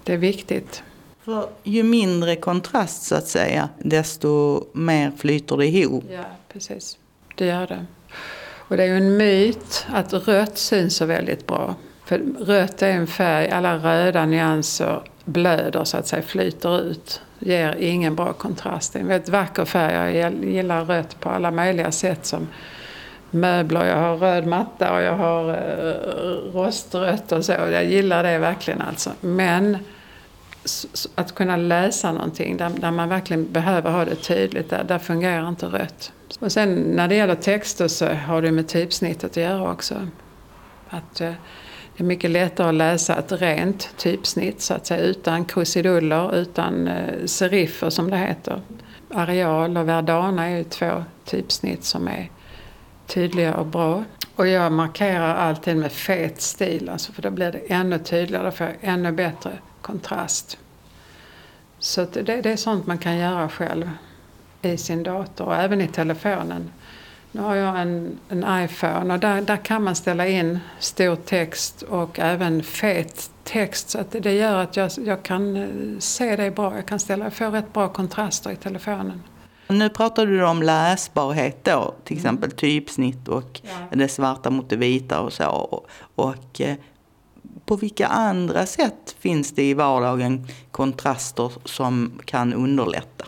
[0.04, 0.82] Det är viktigt.
[1.24, 6.04] För ju mindre kontrast så att säga, desto mer flyter det ihop.
[6.10, 6.98] Ja, precis.
[7.34, 7.86] Det gör det.
[8.68, 11.74] Och det är ju en myt att rött syns så väldigt bra.
[12.04, 17.20] För rött är en färg, alla röda nyanser blöder så att säga, flyter ut.
[17.38, 18.92] Ger ingen bra kontrast.
[18.92, 20.16] Det är en väldigt vacker färg.
[20.16, 22.48] Jag gillar rött på alla möjliga sätt som
[23.30, 23.84] möbler.
[23.84, 27.52] Jag har röd matta och jag har eh, rostrött och så.
[27.52, 29.10] Jag gillar det verkligen alltså.
[29.20, 29.78] Men
[31.14, 35.48] att kunna läsa någonting där, där man verkligen behöver ha det tydligt, där, där fungerar
[35.48, 36.12] inte rött.
[36.40, 40.08] Och sen när det gäller texter så har det med typsnittet att göra också.
[40.88, 41.32] Att, eh,
[41.96, 46.88] det är mycket lättare att läsa ett rent typsnitt så att säga utan krusiduller, utan
[46.88, 48.60] eh, seriffer som det heter.
[49.10, 52.30] Areal och Verdana är ju två typsnitt som är
[53.06, 54.04] tydliga och bra.
[54.36, 58.50] Och jag markerar alltid med fet stil, alltså för då blir det ännu tydligare, då
[58.50, 59.50] får jag ännu bättre
[59.84, 60.58] kontrast.
[61.78, 63.90] Så det, det är sånt man kan göra själv
[64.62, 66.70] i sin dator och även i telefonen.
[67.32, 71.82] Nu har jag en, en iPhone och där, där kan man ställa in stor text
[71.82, 73.90] och även fet text.
[73.90, 76.76] Så att det gör att jag, jag kan eh, se det bra.
[76.76, 79.22] Jag kan ställa, få rätt bra kontraster i telefonen.
[79.68, 82.20] Nu pratar du om läsbarhet då, till mm.
[82.20, 83.96] exempel typsnitt och ja.
[83.96, 85.48] det svarta mot det vita och så.
[85.48, 86.76] Och, och eh,
[87.66, 93.24] på vilka andra sätt finns det i vardagen kontraster som kan underlätta?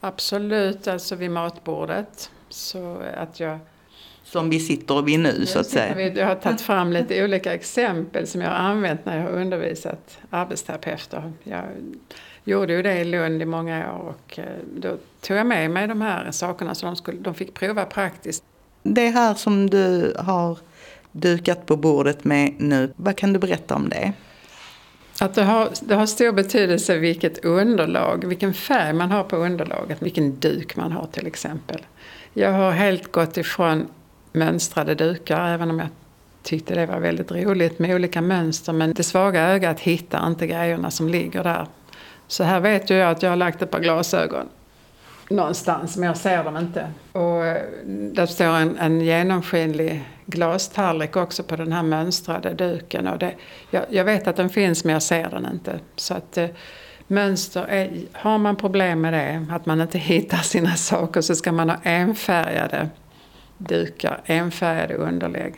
[0.00, 2.30] Absolut, alltså vid matbordet.
[2.48, 3.58] Så att jag
[4.24, 6.08] som vi sitter vid nu så att säga.
[6.08, 10.18] Jag har tagit fram lite olika exempel som jag har använt när jag har undervisat
[10.30, 11.32] arbetsterapeuter.
[11.44, 11.64] Jag
[12.44, 14.44] gjorde ju det i Lund i många år och eh,
[14.76, 18.44] då tog jag med mig de här sakerna så de, skulle, de fick prova praktiskt.
[18.82, 20.58] Det här som du har
[21.20, 24.12] dukat på bordet med nu, vad kan du berätta om det?
[25.20, 30.02] Att det har, det har stor betydelse vilket underlag, vilken färg man har på underlaget,
[30.02, 31.80] vilken duk man har till exempel.
[32.32, 33.88] Jag har helt gått ifrån
[34.32, 35.88] mönstrade dukar, även om jag
[36.42, 38.72] tyckte det var väldigt roligt med olika mönster.
[38.72, 41.66] Men det svaga ögat hittar inte grejerna som ligger där.
[42.26, 44.48] Så här vet ju jag att jag har lagt ett par glasögon
[45.30, 46.92] någonstans, men jag ser dem inte.
[47.12, 53.06] Och eh, där står en, en genomskinlig glastallrik också på den här mönstrade duken.
[53.06, 53.34] Och det,
[53.70, 55.80] jag, jag, vet att den finns, men jag ser den inte.
[55.96, 56.48] Så att eh,
[57.06, 61.52] mönster, är, har man problem med det, att man inte hittar sina saker, så ska
[61.52, 62.88] man ha enfärgade
[63.58, 65.54] dukar, enfärgade underlägg.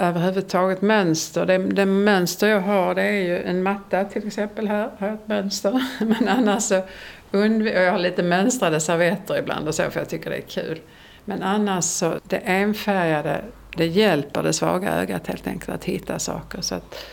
[0.00, 4.90] Överhuvudtaget mönster, det, det mönster jag har det är ju en matta till exempel här,
[4.98, 5.82] har jag ett mönster.
[6.04, 6.82] Men annars så
[7.32, 10.80] undv- jag har lite mönstrade servetter ibland och så för jag tycker det är kul.
[11.24, 13.44] Men annars så, det enfärgade,
[13.76, 16.60] det hjälper det svaga ögat helt enkelt att hitta saker.
[16.60, 17.04] Så att,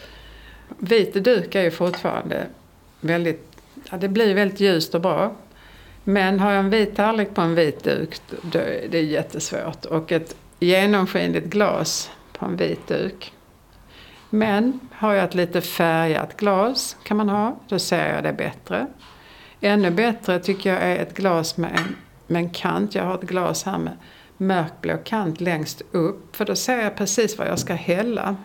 [0.79, 2.45] vit duk är ju fortfarande
[3.01, 3.57] väldigt,
[3.91, 5.35] ja, det blir väldigt ljust och bra.
[6.03, 9.85] Men har jag en vit tallrik på en vit duk, då är det jättesvårt.
[9.85, 13.33] Och ett genomskinligt glas på en vit duk.
[14.29, 18.87] Men har jag ett lite färgat glas kan man ha, då ser jag det bättre.
[19.65, 21.95] Ännu bättre tycker jag är ett glas med en,
[22.27, 22.95] med en kant.
[22.95, 23.97] Jag har ett glas här med
[24.37, 26.35] mörkblå kant längst upp.
[26.35, 28.35] För då ser jag precis vad jag ska hälla.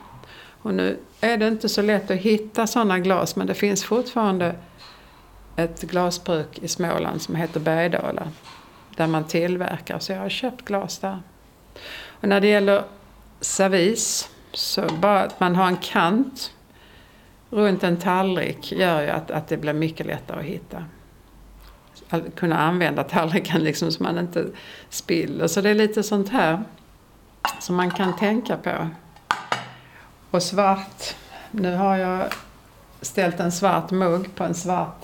[0.63, 4.55] Och nu är det inte så lätt att hitta sådana glas men det finns fortfarande
[5.57, 8.29] ett glasbruk i Småland som heter Bergdala.
[8.97, 9.99] där man tillverkar.
[9.99, 11.19] Så jag har köpt glas där.
[12.09, 12.85] Och när det gäller
[13.41, 16.53] servis, så bara att man har en kant
[17.51, 20.85] runt en tallrik gör ju att, att det blir mycket lättare att hitta.
[22.35, 24.47] Kunna använda tallriken liksom så man inte
[24.89, 25.47] spiller.
[25.47, 26.63] Så det är lite sånt här
[27.61, 28.89] som man kan tänka på.
[30.31, 31.15] Och svart.
[31.51, 32.33] Nu har jag
[33.01, 35.03] ställt en svart mugg på en svart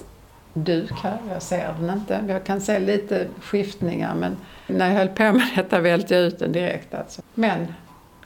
[0.55, 1.19] duk här.
[1.33, 2.25] Jag ser den inte.
[2.29, 6.38] Jag kan se lite skiftningar men när jag höll på med detta välte jag ut
[6.38, 6.95] den direkt.
[6.95, 7.23] Alltså.
[7.35, 7.66] Men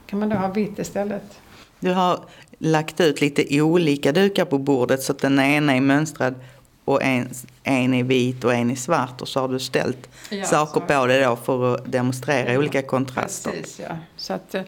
[0.05, 1.39] kan man då ha vitt istället.
[1.79, 2.19] Du har
[2.57, 6.35] lagt ut lite olika dukar på bordet så att den ena är mönstrad
[6.85, 7.29] och en,
[7.63, 11.07] en är vit och en är svart och så har du ställt ja, saker på
[11.07, 13.51] det då för att demonstrera ja, olika kontraster.
[13.51, 13.97] Precis, ja.
[14.17, 14.61] Så att, eh,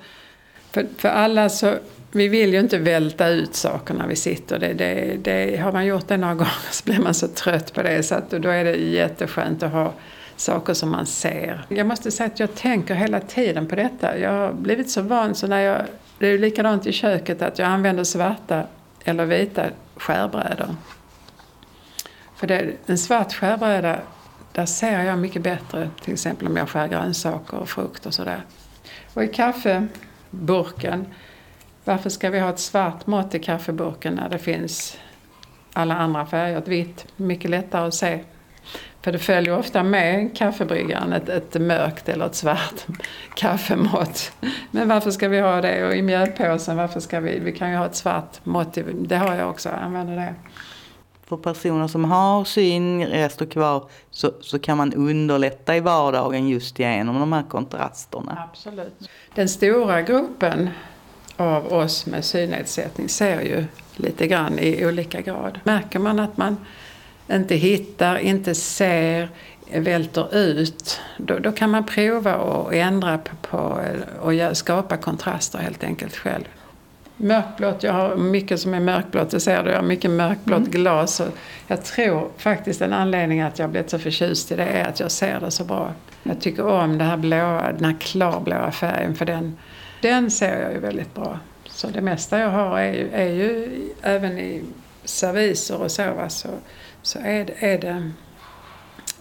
[0.71, 1.75] för, för alla så,
[2.11, 4.59] vi vill ju inte välta ut saker när vi sitter.
[4.59, 7.83] Det, det, det, har man gjort det några gånger så blir man så trött på
[7.83, 9.93] det så att då är det jätteskönt att ha
[10.35, 11.65] saker som man ser.
[11.69, 14.17] Jag måste säga att jag tänker hela tiden på detta.
[14.17, 15.81] Jag har blivit så van så när jag,
[16.19, 18.63] det är ju likadant i köket att jag använder svarta
[19.03, 20.75] eller vita skärbrädor.
[22.43, 23.99] För det, en svart skärbräda,
[24.51, 25.89] där ser jag mycket bättre.
[26.01, 28.45] Till exempel om jag skär grönsaker och frukt och sådär.
[29.13, 31.05] Och i kaffeburken,
[31.83, 34.97] varför ska vi ha ett svart mått i kaffeburken när det finns
[35.73, 36.57] alla andra färger?
[36.57, 38.19] Ett vitt, mycket lättare att se.
[39.01, 42.85] För det följer ofta med kaffebryggaren ett, ett mörkt eller ett svart
[43.35, 44.31] kaffemått.
[44.71, 45.85] Men varför ska vi ha det?
[45.85, 47.39] Och i mjölpåsen, varför ska vi?
[47.39, 48.77] Vi kan ju ha ett svart mått.
[48.93, 50.33] Det har jag också, jag använder det
[51.25, 57.19] för personer som har synrester kvar så, så kan man underlätta i vardagen just genom
[57.19, 58.47] de här kontrasterna.
[58.49, 59.09] Absolut.
[59.35, 60.69] Den stora gruppen
[61.37, 65.59] av oss med synnedsättning ser ju lite grann i olika grad.
[65.63, 66.57] Märker man att man
[67.31, 69.29] inte hittar, inte ser,
[69.71, 73.79] välter ut, då, då kan man prova att ändra på, på
[74.21, 76.45] och skapa kontraster helt enkelt själv.
[77.17, 79.69] Mörkblått, jag har mycket som är mörkblått, det ser du.
[79.69, 80.71] Jag har mycket mörkblått mm.
[80.71, 81.21] glas.
[81.67, 85.11] Jag tror faktiskt en anledning att jag blivit så förtjust i det är att jag
[85.11, 85.93] ser det så bra.
[86.23, 89.57] Jag tycker om det här blåa, den här klarblåa färgen för den,
[90.01, 91.39] den ser jag ju väldigt bra.
[91.65, 93.69] Så det mesta jag har är ju, är ju
[94.01, 94.63] även i
[95.03, 96.49] serviser och så, va, så,
[97.01, 98.11] så är, det, är det...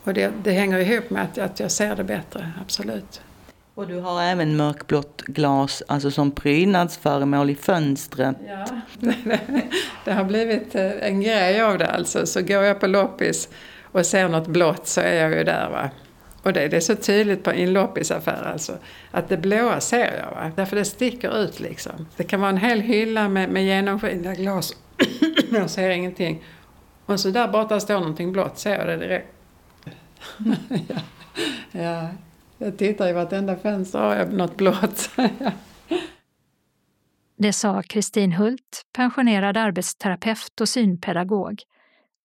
[0.05, 3.21] Och det, det hänger ihop med att, att jag ser det bättre, absolut.
[3.75, 8.37] Och du har även mörkblått glas, alltså som prydnadsföremål i fönstret.
[8.47, 8.67] Ja,
[10.05, 12.27] det, har blivit eh, en grej av det alltså.
[12.27, 13.49] Så går jag på loppis
[13.93, 15.91] och ser något blått så är jag ju där va.
[16.43, 18.79] Och det, det är så tydligt på en loppisaffär alltså.
[19.11, 20.53] Att det blåa ser jag va.
[20.57, 22.07] Därför det sticker ut liksom.
[22.17, 24.77] Det kan vara en hel hylla med, med genomskinliga glas.
[25.51, 26.45] jag ser ingenting.
[27.07, 29.29] Och så där borta står någonting blått, ser jag det direkt.
[30.89, 30.97] ja.
[31.71, 32.09] ja.
[32.63, 35.11] Jag tittar i vartenda fönster har jag något blått.
[37.39, 41.63] Det sa Kristin Hult, pensionerad arbetsterapeut och synpedagog.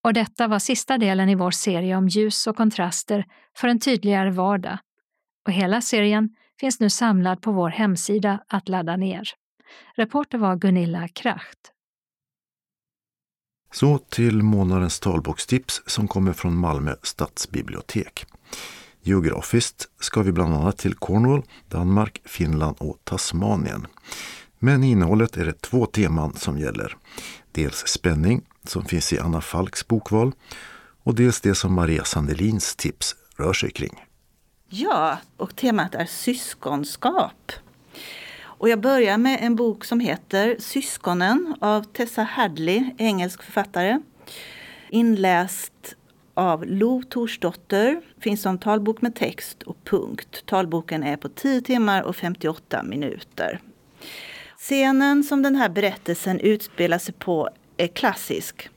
[0.03, 4.31] Och detta var sista delen i vår serie om ljus och kontraster för en tydligare
[4.31, 4.77] vardag.
[5.45, 9.29] Och hela serien finns nu samlad på vår hemsida att ladda ner.
[9.95, 11.71] Reporter var Gunilla Kracht.
[13.73, 18.25] Så till månadens talbokstips som kommer från Malmö stadsbibliotek.
[19.07, 23.87] Geografiskt ska vi bland annat till Cornwall, Danmark, Finland och Tasmanien.
[24.59, 26.97] Men i innehållet är det två teman som gäller.
[27.51, 30.31] Dels spänning, som finns i Anna Falks bokval,
[31.03, 34.03] och dels det som Maria Sandelins tips rör sig kring.
[34.69, 37.51] Ja, och temat är syskonskap.
[38.39, 43.99] Och jag börjar med en bok som heter Syskonen av Tessa Hadley, engelsk författare.
[44.89, 45.96] Inläst
[46.37, 48.01] av Lo Torsdotter.
[48.19, 50.43] Finns som talbok med text och punkt.
[50.45, 53.59] Talboken är på 10 timmar och 58 minuter.
[54.57, 58.69] Scenen som den här berättelsen utspelar sig på är klassisk.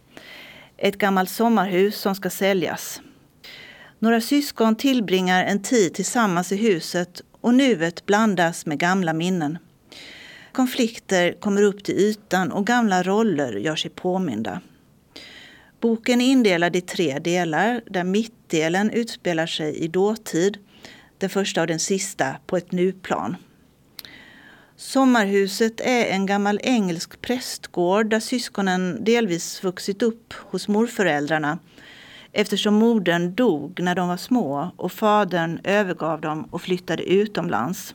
[0.77, 3.01] Ett gammalt sommarhus som ska säljas.
[3.99, 9.59] Några syskon tillbringar en tid tillsammans i huset och nuet blandas med gamla minnen.
[10.53, 14.61] Konflikter kommer upp till ytan och gamla roller gör sig påminda.
[15.81, 20.59] Boken är indelad i tre delar där mittdelen utspelar sig i dåtid,
[21.19, 23.37] den första och den sista på ett nuplan.
[24.77, 31.59] Sommarhuset är en gammal engelsk prästgård där syskonen delvis vuxit upp hos morföräldrarna
[32.33, 37.95] eftersom modern dog när de var små och fadern övergav dem och flyttade utomlands.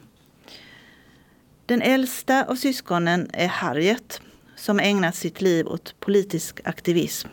[1.66, 4.22] Den äldsta av syskonen är Harriet
[4.56, 7.30] som ägnat sitt liv åt politisk aktivism.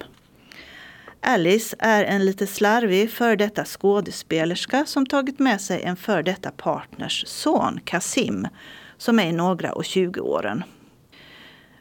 [1.24, 6.50] Alice är en lite slarvig före detta skådespelerska som tagit med sig en före detta
[6.50, 8.48] partners son, Kasim,
[8.96, 10.64] som är i några och 20-åren.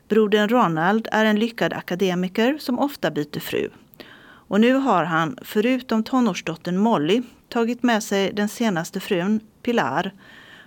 [0.10, 3.70] Brodern Ronald är en lyckad akademiker som ofta byter fru.
[4.24, 10.14] Och nu har han, förutom tonårsdottern Molly, tagit med sig den senaste frun, Pilar,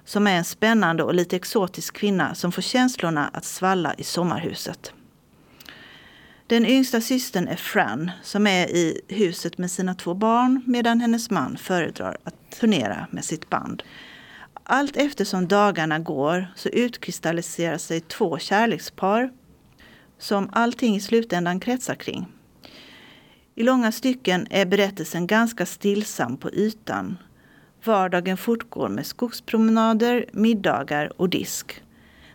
[0.05, 4.93] som är en spännande och lite exotisk kvinna som får känslorna att svalla i sommarhuset.
[6.55, 11.31] Den yngsta systern är Fran som är i huset med sina två barn medan hennes
[11.31, 13.83] man föredrar att turnera med sitt band.
[14.63, 19.33] Allt eftersom dagarna går så utkristalliserar sig två kärlekspar
[20.19, 22.27] som allting i slutändan kretsar kring.
[23.55, 27.17] I långa stycken är berättelsen ganska stillsam på ytan.
[27.85, 31.83] Vardagen fortgår med skogspromenader, middagar och disk.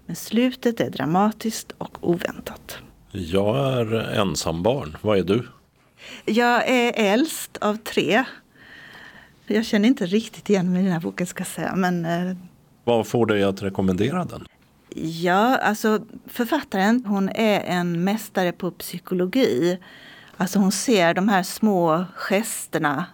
[0.05, 2.79] Men slutet är dramatiskt och oväntat.
[3.11, 4.97] Jag är ensambarn.
[5.01, 5.47] Vad är du?
[6.25, 8.23] Jag är äldst av tre.
[9.47, 11.75] Jag känner inte riktigt igen mig i den här boken ska jag säga.
[11.75, 12.35] Men, eh,
[12.83, 14.45] Vad får dig att rekommendera den?
[14.95, 19.79] ja, alltså författaren hon är en mästare på psykologi.
[20.37, 23.05] Alltså hon ser de här små gesterna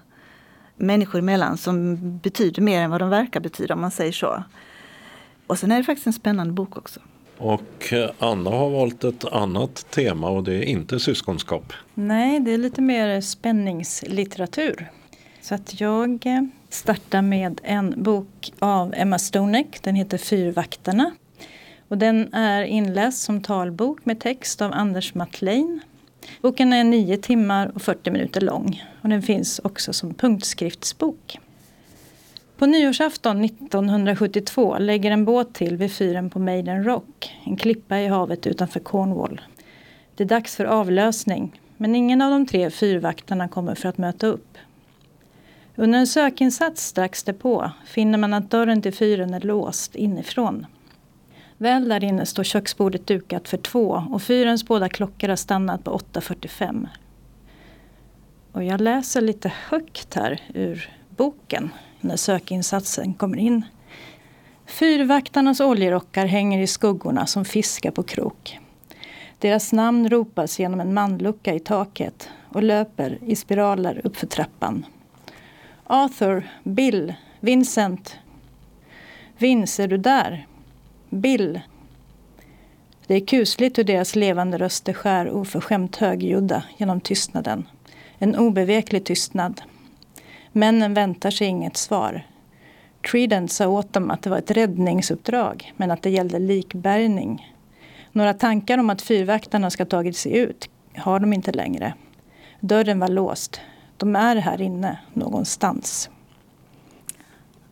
[0.76, 4.44] människor emellan som betyder mer än vad de verkar betyda om man säger så.
[5.48, 7.00] Och sen är det faktiskt en spännande bok också.
[7.38, 11.74] Och eh, Anna har valt ett annat tema och det är inte syskonskap.
[11.94, 14.92] Nej, det är lite mer spänningslitteratur.
[15.42, 19.80] Så att jag eh, startar med en bok av Emma Stonek.
[19.82, 21.12] Den heter Fyrvaktarna.
[21.88, 25.82] Och den är inläst som talbok med text av Anders Matlein.
[26.42, 31.40] Boken är 9 timmar och 40 minuter lång och den finns också som punktskriftsbok.
[32.58, 38.08] På nyårsafton 1972 lägger en båt till vid fyren på Maiden Rock, en klippa i
[38.08, 39.42] havet utanför Cornwall.
[40.16, 44.28] Det är dags för avlösning, men ingen av de tre fyrvaktarna kommer för att möta
[44.28, 44.58] upp.
[45.76, 50.66] Under en sökinsats strax därpå finner man att dörren till fyren är låst inifrån.
[51.58, 55.98] Väl där inne står köksbordet dukat för två och fyrens båda klockor har stannat på
[55.98, 56.88] 8.45.
[58.52, 61.70] Och jag läser lite högt här ur boken
[62.06, 63.66] när sökinsatsen kommer in.
[64.66, 68.60] Fyrvaktarnas oljerockar hänger i skuggorna som fiskar på krok.
[69.40, 74.86] Deras namn ropas genom en manlucka i taket och löper i spiraler uppför trappan.
[75.84, 78.18] Arthur, Bill, Vincent.
[79.38, 80.48] Vince, är du där?
[81.10, 81.60] Bill.
[83.08, 87.68] Det är kusligt hur deras levande röster skär oförskämt högljudda genom tystnaden.
[88.18, 89.62] En obeveklig tystnad.
[90.58, 92.28] Männen väntar sig inget svar.
[93.12, 97.54] Trident sa åt dem att det var ett räddningsuppdrag, men att det gällde likbärgning.
[98.12, 101.94] Några tankar om att fyrvaktarna ska tagit sig ut har de inte längre.
[102.60, 103.62] Dörren var låst.
[103.98, 106.10] De är här inne, någonstans.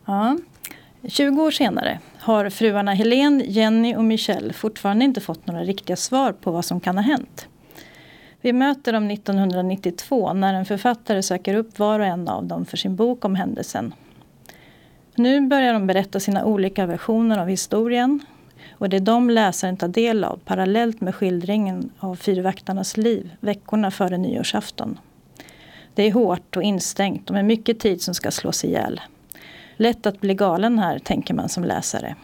[0.04, 0.38] Ja.
[1.04, 6.32] 20 år senare har fruarna Helene, Jenny och Michelle fortfarande inte fått några riktiga svar
[6.32, 7.48] på vad som kan ha hänt.
[8.44, 12.76] Vi möter dem 1992 när en författare söker upp var och en av dem för
[12.76, 13.94] sin bok om händelsen.
[15.14, 18.20] Nu börjar de berätta sina olika versioner av historien
[18.70, 23.90] och det är de läsaren tar del av parallellt med skildringen av fyrvaktarnas liv veckorna
[23.90, 24.98] före nyårsafton.
[25.94, 29.00] Det är hårt och instängt och med mycket tid som ska slås ihjäl.
[29.76, 32.14] Lätt att bli galen här, tänker man som läsare.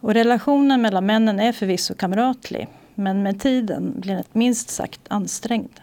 [0.00, 2.68] Och relationen mellan männen är förvisso kamratlig
[2.98, 5.80] men med tiden blir den minst sagt ansträngd.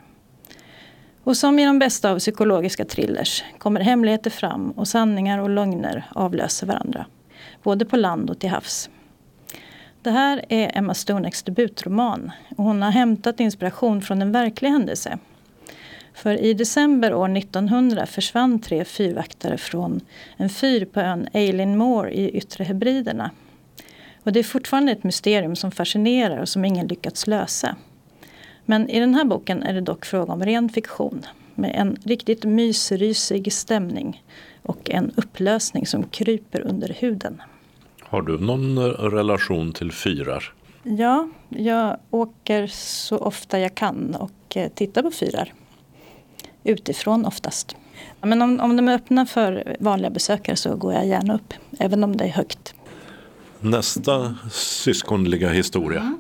[1.24, 6.05] Och som i de bästa av psykologiska thrillers kommer hemligheter fram och sanningar och lögner
[6.16, 7.05] avlöser varandra.
[7.63, 8.89] Både på land och till havs.
[10.01, 15.18] Det här är Emma Stonecks debutroman och hon har hämtat inspiration från en verklig händelse.
[16.13, 20.01] För i december år 1900 försvann tre fyrvaktare från
[20.38, 23.32] en fyr på ön Eilean Moore i Yttre Hebriderna
[24.26, 27.76] och det är fortfarande ett mysterium som fascinerar och som ingen lyckats lösa.
[28.65, 32.43] Men i den här boken är det dock fråga om ren fiktion med en riktigt
[32.43, 34.23] mysrysig stämning
[34.61, 37.41] och en upplösning som kryper under huden.
[38.01, 40.53] Har du någon relation till fyrar?
[40.84, 45.53] Ja, jag åker så ofta jag kan och eh, tittar på fyrar.
[46.63, 47.76] Utifrån oftast.
[48.21, 52.03] Men om, om de är öppna för vanliga besökare så går jag gärna upp, även
[52.03, 52.76] om det är högt.
[53.66, 55.99] Nästa syskonliga historia.
[55.99, 56.20] Mm.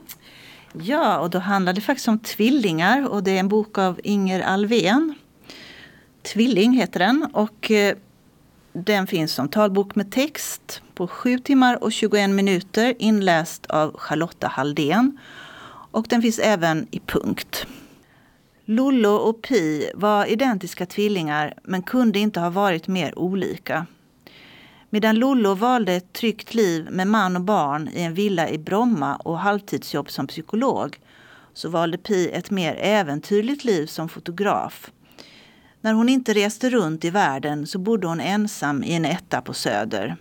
[0.81, 4.41] Ja, och då handlar det faktiskt om tvillingar och det är en bok av Inger
[4.41, 5.15] Alvén.
[6.21, 7.95] Tvilling heter den och eh,
[8.73, 14.47] den finns som talbok med text på 7 timmar och 21 minuter inläst av Charlotta
[14.47, 15.17] Halldén.
[15.91, 17.67] Och den finns även i punkt.
[18.65, 23.85] Lollo och Pi var identiska tvillingar men kunde inte ha varit mer olika.
[24.95, 29.15] Medan Lollo valde ett tryggt liv med man och barn i en villa i Bromma
[29.15, 30.99] och halvtidsjobb som psykolog
[31.53, 34.91] så valde Pi ett mer äventyrligt liv som fotograf.
[35.81, 39.53] När hon inte reste runt i världen så bodde hon ensam i en etta på
[39.53, 40.17] Söder.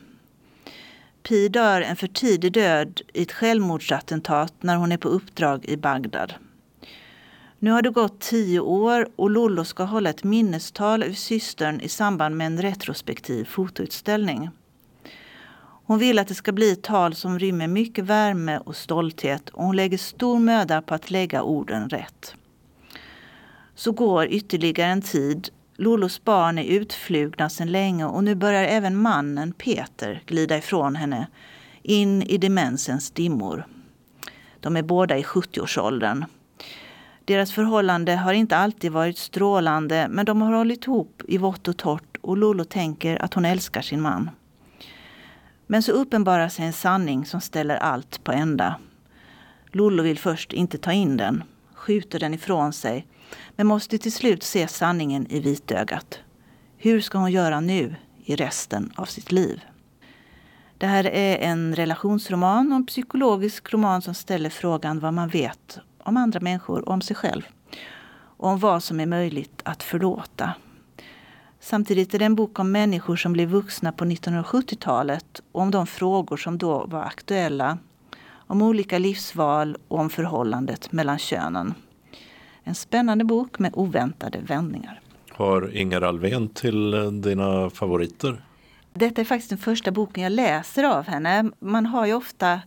[1.22, 5.76] Pi dör en för tidig död i ett självmordsattentat när hon är på uppdrag i
[5.76, 6.34] Bagdad.
[7.58, 11.88] Nu har det gått tio år och Lollo ska hålla ett minnestal över systern i
[11.88, 14.50] samband med en retrospektiv fotoutställning.
[15.86, 19.64] Hon vill att det ska bli ett tal som rymmer mycket värme och stolthet och
[19.64, 22.34] hon lägger stor möda på att lägga orden rätt.
[23.74, 25.48] Så går ytterligare en tid.
[25.76, 31.26] Lollos barn är utflugna sedan länge och nu börjar även mannen Peter glida ifrån henne
[31.82, 33.66] in i demensens dimmor.
[34.60, 36.24] De är båda i 70-årsåldern.
[37.24, 41.76] Deras förhållande har inte alltid varit strålande men de har hållit ihop i vått och
[41.76, 44.30] torrt och Lolo tänker att hon älskar sin man.
[45.66, 48.74] Men så uppenbarar sig en sanning som ställer allt på ända.
[49.72, 51.44] Lollo vill först inte ta in den,
[51.74, 53.06] skjuter den ifrån sig
[53.56, 56.18] men måste till slut se sanningen i vitögat.
[56.76, 57.94] Hur ska hon göra nu
[58.24, 59.64] i resten av sitt liv?
[60.78, 65.78] Det här är en relationsroman och en psykologisk roman som ställer frågan vad man vet
[65.98, 67.42] om andra människor och om sig själv.
[68.36, 70.54] Och om vad som är möjligt att förlåta.
[71.64, 75.86] Samtidigt är det en bok om människor som blev vuxna på 1970-talet och om de
[75.86, 77.78] frågor som då var aktuella.
[78.30, 81.74] Om olika livsval och om förhållandet mellan könen.
[82.64, 85.00] En spännande bok med oväntade vändningar.
[85.30, 86.90] Har Inger Alvén till
[87.22, 88.44] dina favoriter?
[88.94, 91.50] Detta är faktiskt den första boken jag läser av henne.
[91.58, 92.60] Man har ju ofta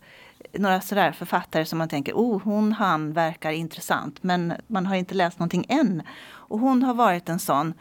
[0.54, 4.24] några sådär författare som man tänker, oh hon, han verkar intressant.
[4.24, 6.02] Men man har inte läst någonting än.
[6.28, 7.74] Och hon har varit en sån.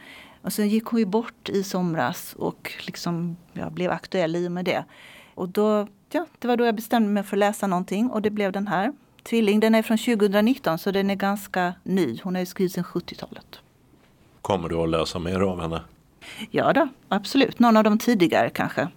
[0.47, 4.51] Och sen gick hon ju bort i somras och liksom, ja, blev aktuell i och
[4.51, 4.83] med det.
[5.35, 8.29] Och då, ja, det var då jag bestämde mig för att läsa någonting och det
[8.29, 8.93] blev den här.
[9.23, 12.19] Tvilling, den är från 2019 så den är ganska ny.
[12.23, 13.59] Hon har ju skrivit sedan 70-talet.
[14.41, 15.81] Kommer du att läsa mer av henne?
[16.51, 17.59] Ja då, absolut.
[17.59, 18.87] Någon av de tidigare kanske.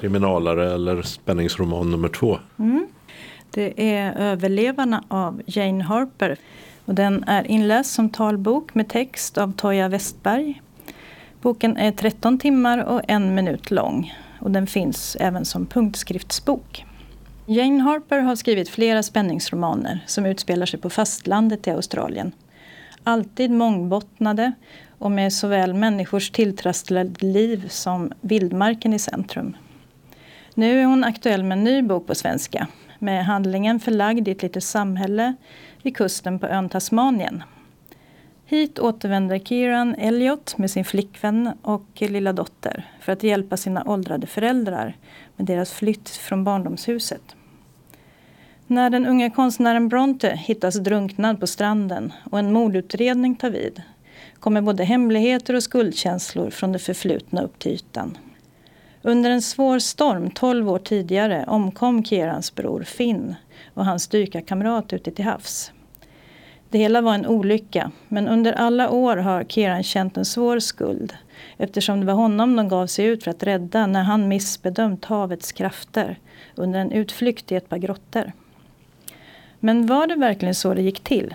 [0.00, 2.38] Kriminalare eller spänningsroman nummer två?
[2.58, 2.86] Mm.
[3.50, 6.38] Det är Överlevarna av Jane Harper.
[6.84, 10.62] Och den är inläst som talbok med text av Toja Westberg.
[11.40, 14.14] Boken är 13 timmar och en minut lång.
[14.40, 16.84] Och den finns även som punktskriftsbok.
[17.46, 22.32] Jane Harper har skrivit flera spänningsromaner som utspelar sig på fastlandet i Australien.
[23.04, 24.52] Alltid mångbottnade
[24.98, 29.56] och med såväl människors tilltrasslade liv som vildmarken i centrum.
[30.54, 32.68] Nu är hon aktuell med en ny bok på svenska
[32.98, 35.34] med handlingen förlagd i ett litet samhälle
[35.84, 37.42] vid kusten på ön Tasmanien.
[38.46, 44.26] Hit återvänder Kieran Elliot med sin flickvän och lilla dotter för att hjälpa sina åldrade
[44.26, 44.96] föräldrar
[45.36, 47.36] med deras flytt från barndomshuset.
[48.66, 53.82] När den unga konstnären Bronte hittas drunknad på stranden och en mordutredning tar vid
[54.40, 58.18] kommer både hemligheter och skuldkänslor från det förflutna upp till ytan.
[59.02, 63.34] Under en svår storm 12 år tidigare omkom Kierans bror Finn
[63.74, 65.72] och hans dykarkamrat ute till havs.
[66.74, 71.16] Det hela var en olycka, men under alla år har Kieran känt en svår skuld
[71.56, 75.52] eftersom det var honom de gav sig ut för att rädda när han missbedömt havets
[75.52, 76.18] krafter
[76.54, 78.32] under en utflykt i ett par grottor.
[79.60, 81.34] Men var det verkligen så det gick till?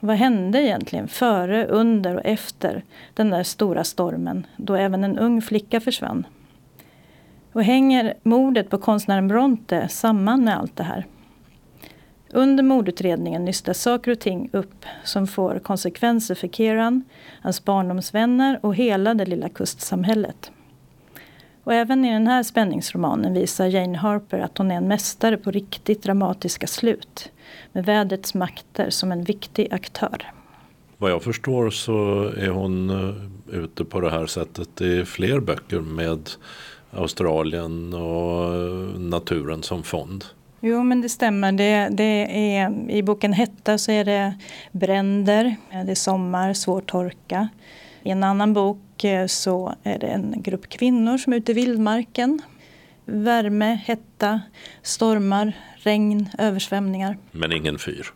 [0.00, 5.42] Vad hände egentligen före, under och efter den där stora stormen då även en ung
[5.42, 6.26] flicka försvann?
[7.52, 11.06] Och hänger mordet på konstnären Bronte samman med allt det här?
[12.32, 17.04] Under mordutredningen nystas saker och ting upp som får konsekvenser för Keran,
[17.42, 20.50] hans barndomsvänner och hela det lilla kustsamhället.
[21.64, 25.50] Och även i den här spänningsromanen visar Jane Harper att hon är en mästare på
[25.50, 27.30] riktigt dramatiska slut.
[27.72, 30.32] Med vädrets makter som en viktig aktör.
[30.98, 35.80] Vad jag förstår så är hon eh, ute på det här sättet i fler böcker
[35.80, 36.30] med
[36.90, 40.24] Australien och eh, naturen som fond.
[40.60, 41.52] Jo men det stämmer.
[41.52, 44.34] Det, det är, I boken Hetta så är det
[44.72, 47.48] bränder, det är sommar, svår torka.
[48.02, 51.54] I en annan bok eh, så är det en grupp kvinnor som är ute i
[51.54, 52.42] vildmarken.
[53.04, 54.40] Värme, hetta,
[54.82, 57.18] stormar, regn, översvämningar.
[57.32, 58.06] Men ingen fyr.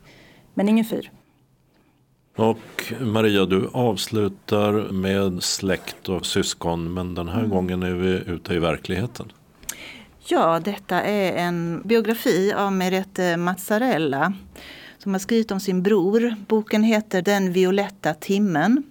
[0.54, 1.10] Men ingen fyr.
[2.36, 7.50] Och Maria, du avslutar med släkt och syskon men den här mm.
[7.50, 9.32] gången är vi ute i verkligheten.
[10.24, 14.32] Ja, detta är en biografi av Merete Mazzarella
[14.98, 16.34] som har skrivit om sin bror.
[16.48, 18.82] Boken heter Den violetta timmen.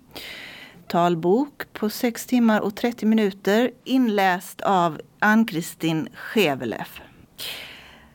[0.87, 7.01] Talbok på 6 timmar och 30 minuter inläst av Ann-Kristin Schevelef.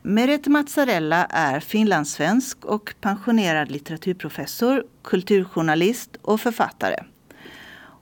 [0.03, 6.97] Merete Mazzarella är finlandssvensk och pensionerad litteraturprofessor, kulturjournalist och författare.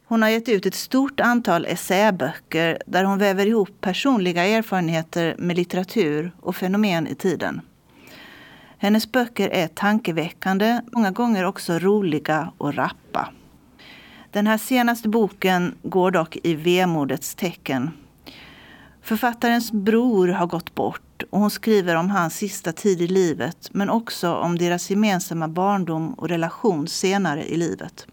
[0.07, 5.57] Hon har gett ut ett stort antal essäböcker där hon väver ihop personliga erfarenheter med
[5.57, 7.61] litteratur och fenomen i tiden.
[8.79, 13.29] Hennes böcker är tankeväckande, många gånger också roliga och rappa.
[14.31, 17.91] Den här senaste boken går dock i vemodets tecken.
[19.03, 23.91] Författarens bror har gått bort och hon skriver om hans sista tid i livet men
[23.91, 28.07] också om deras gemensamma barndom och relation senare i livet.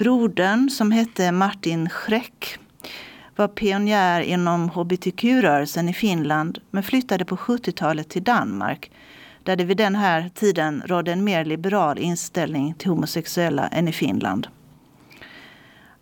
[0.00, 2.58] Brodern, som hette Martin Schreck,
[3.36, 8.90] var pionjär inom hbtq-rörelsen i Finland men flyttade på 70-talet till Danmark
[9.42, 13.92] där det vid den här tiden rådde en mer liberal inställning till homosexuella än i
[13.92, 14.46] Finland.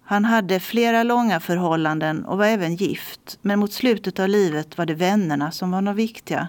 [0.03, 3.39] Han hade flera långa förhållanden och var även gift.
[3.43, 6.49] Men mot slutet av livet var det vännerna som var de viktiga.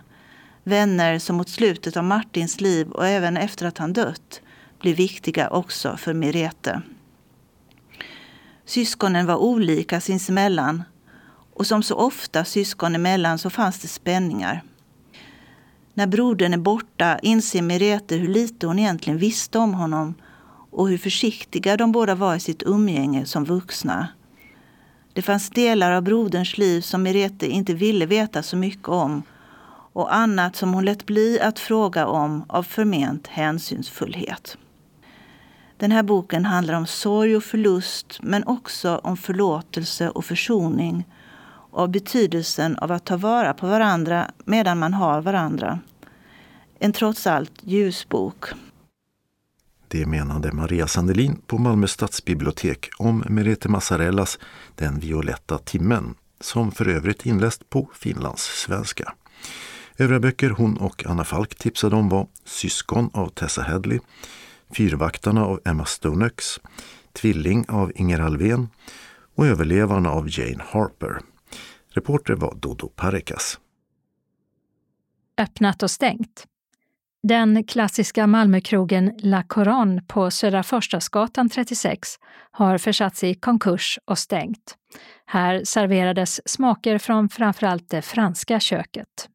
[0.63, 4.41] Vänner som mot slutet av Martins liv och även efter att han dött
[4.81, 6.81] blev viktiga också för Mirete.
[8.69, 10.83] Syskonen var olika sinsemellan
[11.53, 14.63] och som så ofta syskon emellan så fanns det spänningar.
[15.93, 20.15] När brodern är borta inser Merete hur lite hon egentligen visste om honom
[20.71, 24.07] och hur försiktiga de båda var i sitt umgänge som vuxna.
[25.13, 29.23] Det fanns delar av broderns liv som Merete inte ville veta så mycket om
[29.93, 34.57] och annat som hon lät bli att fråga om av förment hänsynsfullhet.
[35.79, 41.07] Den här boken handlar om sorg och förlust men också om förlåtelse och försoning
[41.71, 45.79] och betydelsen av att ta vara på varandra medan man har varandra.
[46.79, 48.45] En trots allt ljus bok.
[49.87, 54.39] Det menade Maria Sandelin på Malmö stadsbibliotek om Merete Massarellas
[54.75, 59.13] Den violetta timmen, som för övrigt inläst på finlandssvenska.
[59.97, 63.99] Övriga böcker hon och Anna Falk tipsade om var Syskon av Tessa Headley,
[64.73, 66.59] Fyrvaktarna av Emma Stonex,
[67.13, 68.69] Tvilling av Inger Alvén
[69.35, 71.19] och Överlevarna av Jane Harper.
[71.89, 73.59] Reporter var Dodo Parikas.
[75.37, 76.45] Öppnat och stängt.
[77.23, 82.09] Den klassiska Malmökrogen La Couronne på Södra Förstadsgatan 36
[82.51, 84.75] har försatts i konkurs och stängt.
[85.25, 89.29] Här serverades smaker från framförallt det franska köket.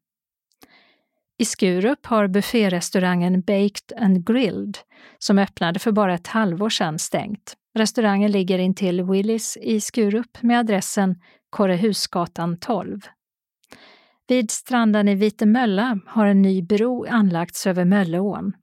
[1.37, 4.77] I Skurup har bufférestaurangen Baked and Grilled,
[5.19, 7.55] som öppnade för bara ett halvår sedan, stängt.
[7.73, 13.01] Restaurangen ligger intill Willys i Skurup med adressen Korrehusgatan 12.
[14.27, 18.53] Vid stranden i Vitemölla har en ny bro anlagts över Mölleån.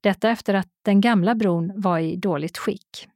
[0.00, 3.08] Detta efter att den gamla bron var i dåligt skick.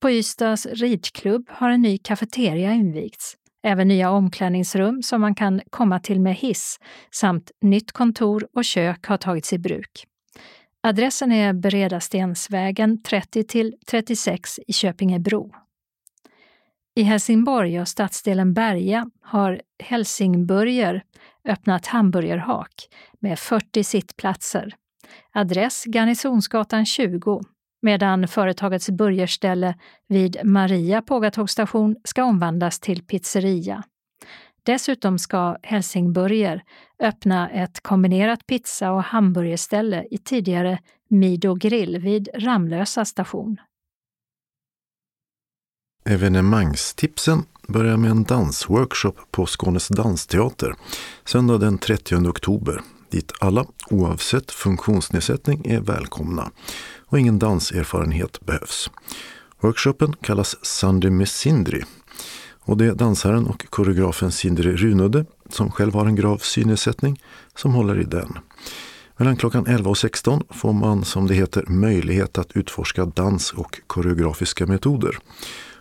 [0.00, 3.36] På Ystads ridklubb har en ny kafeteria invigts.
[3.62, 6.80] Även nya omklädningsrum som man kan komma till med hiss
[7.10, 10.06] samt nytt kontor och kök har tagits i bruk.
[10.82, 15.50] Adressen är Bredastensvägen 30 till 36 i Köpingebro.
[16.94, 21.04] I Helsingborg och stadsdelen Berga har Helsingburger
[21.44, 22.88] öppnat hamburgerhak
[23.18, 24.74] med 40 sittplatser.
[25.32, 27.40] Adress Garnisonsgatan 20
[27.82, 29.74] medan företagets burgerställe
[30.08, 33.82] vid Maria pågatågstation ska omvandlas till pizzeria.
[34.62, 36.62] Dessutom ska Helsingburger
[37.02, 40.78] öppna ett kombinerat pizza och hamburgerställe i tidigare
[41.08, 43.56] Mido Grill vid Ramlösa station.
[46.04, 50.74] Evenemangstipsen börjar med en dansworkshop på Skånes dansteater
[51.24, 56.50] söndag den 30 oktober dit alla, oavsett funktionsnedsättning, är välkomna
[57.10, 58.90] och ingen danserfarenhet behövs.
[59.60, 61.82] Workshopen kallas Sunday med Sindri
[62.60, 67.22] och det är dansaren och koreografen Sindri Runudde, som själv har en grav synnedsättning,
[67.54, 68.38] som håller i den.
[69.16, 73.80] Mellan klockan 11 och 16 får man, som det heter, möjlighet att utforska dans och
[73.86, 75.18] koreografiska metoder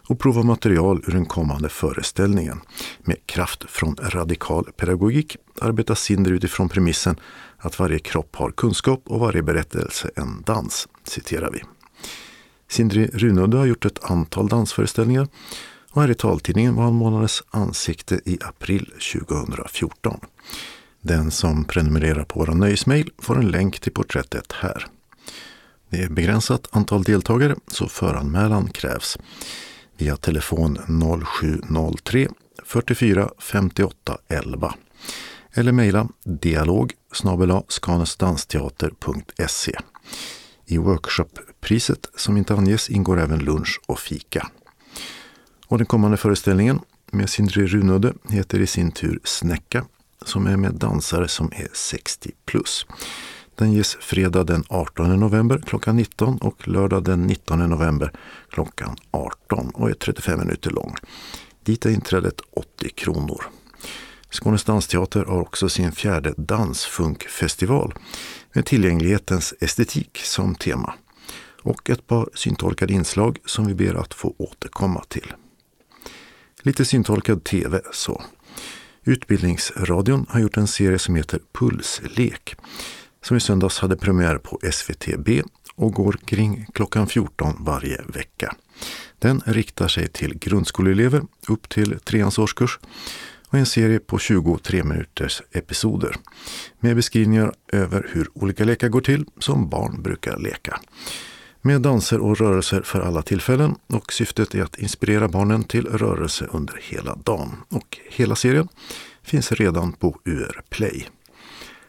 [0.09, 2.61] och prova material ur den kommande föreställningen.
[3.03, 7.19] Med kraft från radikal pedagogik arbetar Sinder utifrån premissen
[7.57, 11.63] att varje kropp har kunskap och varje berättelse en dans, citerar vi.
[12.67, 15.27] Sindri Runudde har gjort ett antal dansföreställningar
[15.91, 20.19] och här i taltidningen var han månadens ansikte i april 2014.
[21.01, 24.85] Den som prenumererar på våra nöjesmail får en länk till porträttet här.
[25.89, 29.17] Det är begränsat antal deltagare så föranmälan krävs
[29.99, 30.79] via telefon
[31.67, 32.27] 0703
[32.63, 34.73] 44 58 11
[35.53, 36.93] eller mejla dialog
[37.67, 39.75] skanestansteater.se.
[40.65, 44.47] I workshoppriset som inte anges ingår även lunch och fika.
[45.67, 46.79] Och den kommande föreställningen
[47.11, 49.85] med Sindre Runöde heter i sin tur Snäcka
[50.25, 52.85] som är med dansare som är 60 plus.
[53.59, 58.11] Den ges fredag den 18 november klockan 19 och lördag den 19 november
[58.49, 60.95] klockan 18 och är 35 minuter lång.
[61.63, 63.43] Dit är inträdet 80 kronor.
[64.29, 67.93] Skånes dansteater har också sin fjärde dansfunkfestival
[68.53, 70.93] med tillgänglighetens estetik som tema
[71.61, 75.33] och ett par syntolkade inslag som vi ber att få återkomma till.
[76.61, 78.21] Lite syntolkad TV så.
[79.03, 82.55] Utbildningsradion har gjort en serie som heter Pulslek
[83.21, 85.41] som i söndags hade premiär på SVTB
[85.75, 88.55] och går kring klockan 14 varje vecka.
[89.19, 92.79] Den riktar sig till grundskoleelever upp till treans årskurs
[93.47, 96.15] och en serie på 23 minuters episoder
[96.79, 100.79] med beskrivningar över hur olika lekar går till som barn brukar leka.
[101.61, 106.47] Med danser och rörelser för alla tillfällen och syftet är att inspirera barnen till rörelse
[106.51, 107.55] under hela dagen.
[107.69, 108.67] Och hela serien
[109.23, 111.07] finns redan på UR Play.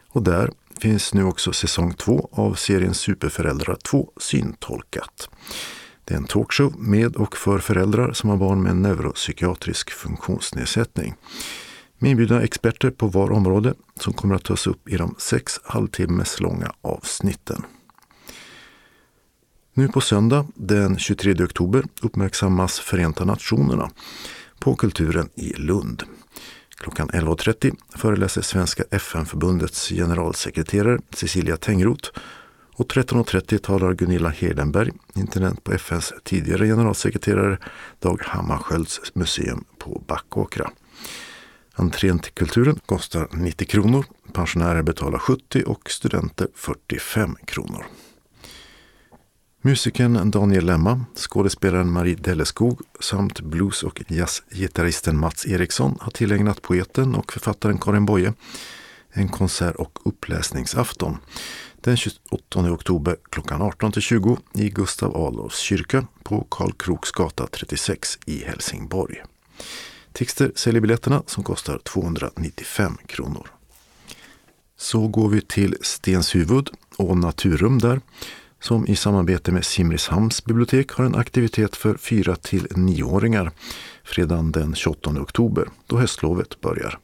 [0.09, 0.51] Och där
[0.81, 5.29] finns nu också säsong 2 av serien Superföräldrar 2 syntolkat.
[6.05, 11.15] Det är en talkshow med och för föräldrar som har barn med neuropsykiatrisk funktionsnedsättning.
[11.97, 16.39] Med inbjudna experter på var område som kommer att tas upp i de sex halvtimmes
[16.39, 17.65] långa avsnitten.
[19.73, 23.91] Nu på söndag den 23 oktober uppmärksammas Förenta Nationerna
[24.59, 26.03] på kulturen i Lund.
[26.81, 32.09] Klockan 11.30 föreläser Svenska FN-förbundets generalsekreterare Cecilia Tengroth
[32.75, 37.57] och 13.30 talar Gunilla Hedenberg, intendent på FNs tidigare generalsekreterare
[37.99, 40.71] Dag Hammarskjölds museum på Backåkra.
[41.75, 47.85] Entrén till kulturen kostar 90 kronor, pensionärer betalar 70 och studenter 45 kronor.
[49.63, 57.15] Musikern Daniel Lemma, skådespelaren Marie Delleskog samt blues och jazzgitarristen Mats Eriksson har tillägnat poeten
[57.15, 58.33] och författaren Karin Boye
[59.09, 61.17] en konsert och uppläsningsafton
[61.81, 68.43] den 28 oktober klockan 18-20 i Gustav Adolfs kyrka på Karl Kroks gata 36 i
[68.43, 69.23] Helsingborg.
[70.13, 73.47] Tixter säljer biljetterna som kostar 295 kronor.
[74.77, 78.01] Så går vi till Stenshuvud och Naturum där
[78.61, 83.51] som i samarbete med Simrishamns bibliotek har en aktivitet för 4 till 9-åringar
[84.03, 86.99] fredagen den 28 oktober då höstlovet börjar.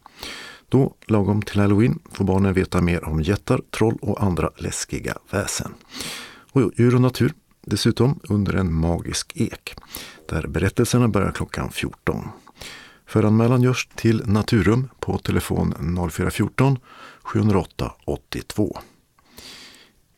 [0.70, 5.74] Då, lagom till halloween, får barnen veta mer om jättar, troll och andra läskiga väsen.
[6.51, 7.34] Och djur och natur
[7.66, 9.76] dessutom under en magisk ek
[10.30, 12.28] där berättelserna börjar klockan 14.
[13.05, 15.74] Föranmälan görs till Naturum på telefon
[16.12, 16.80] 0414
[17.22, 18.78] 708 82.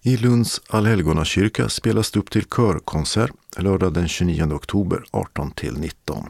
[0.10, 6.30] I Lunds allhelgonakyrka spelas det upp till körkonsert lördag den 29 oktober 18 till 19.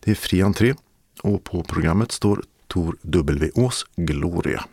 [0.00, 0.74] Det är fri entré
[1.22, 3.50] och på programmet står Tor W.
[3.54, 4.64] Ås Gloria.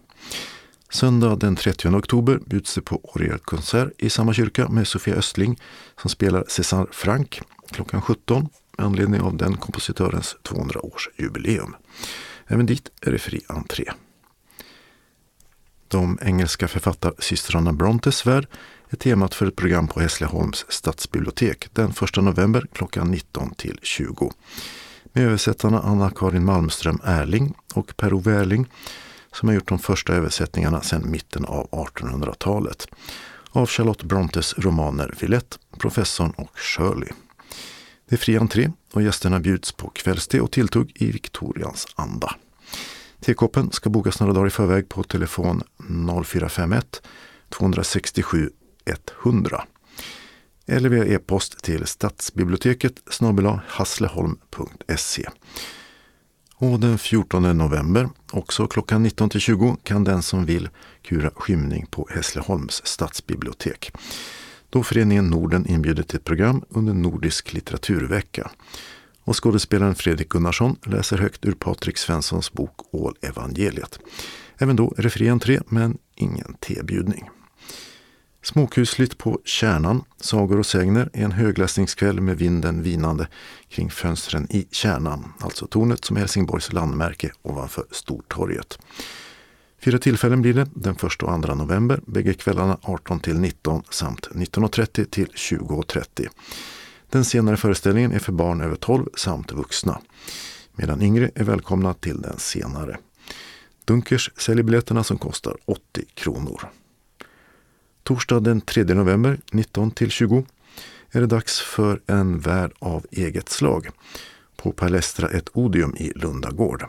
[0.89, 5.59] Söndag den 30 oktober bjuds det på orgelkonsert i samma kyrka med Sofia Östling
[6.01, 7.41] som spelar César Frank
[7.71, 11.73] klockan 17 med anledning av den kompositörens 200-årsjubileum.
[12.47, 13.85] Även dit är det fri entré.
[15.87, 18.47] De engelska författarsystrarna Brontes värld
[18.89, 24.31] är temat för ett program på Hässleholms stadsbibliotek den 1 november klockan 19 till 20.
[25.13, 28.67] Med översättarna Anna-Karin Malmström Erling och Per-Ove Erling
[29.31, 32.87] som har gjort de första översättningarna sedan mitten av 1800-talet
[33.51, 37.09] av Charlotte Brontes romaner Villette, Professorn och Shirley.
[38.09, 42.35] Det är fri entré och gästerna bjuds på kvällste och tilltugg i Victorians anda.
[43.25, 45.63] Tekoppen ska bokas några dagar i förväg på telefon
[46.25, 47.01] 0451
[47.49, 48.49] 267
[49.23, 49.65] 100
[50.65, 55.29] eller via e-post till stadsbiblioteket snabel hassleholm.se.
[56.55, 60.69] Och den 14 november, också klockan 19 20, kan den som vill
[61.01, 63.91] kura skymning på Hässleholms stadsbibliotek.
[64.69, 68.51] Då föreningen Norden inbjuder till ett program under Nordisk litteraturvecka.
[69.25, 73.99] Och skådespelaren Fredrik Gunnarsson läser högt ur Patrik Svenssons bok Ålevangeliet.
[74.57, 77.29] Även då är det fri entré men ingen tebjudning.
[78.43, 83.27] Småkusligt på Kärnan, Sagor och sägner, är en högläsningskväll med vinden vinande
[83.69, 88.79] kring fönstren i Kärnan, alltså tornet som är Helsingborgs landmärke ovanför Stortorget.
[89.79, 94.29] Fyra tillfällen blir det, den 1 och 2 november, bägge kvällarna 18 till 19 samt
[94.31, 96.27] 19.30 till 20.30.
[97.15, 100.01] Den senare föreställningen är för barn över 12 samt vuxna,
[100.73, 102.97] medan yngre är välkomna till den senare.
[103.85, 105.81] Dunkers säljer biljetterna som kostar 80
[106.13, 106.61] kronor.
[108.03, 110.45] Torsdag den 3 november 19 20
[111.11, 113.89] är det dags för en värld av eget slag
[114.55, 116.85] på Palestra ett Odium i Lundagård.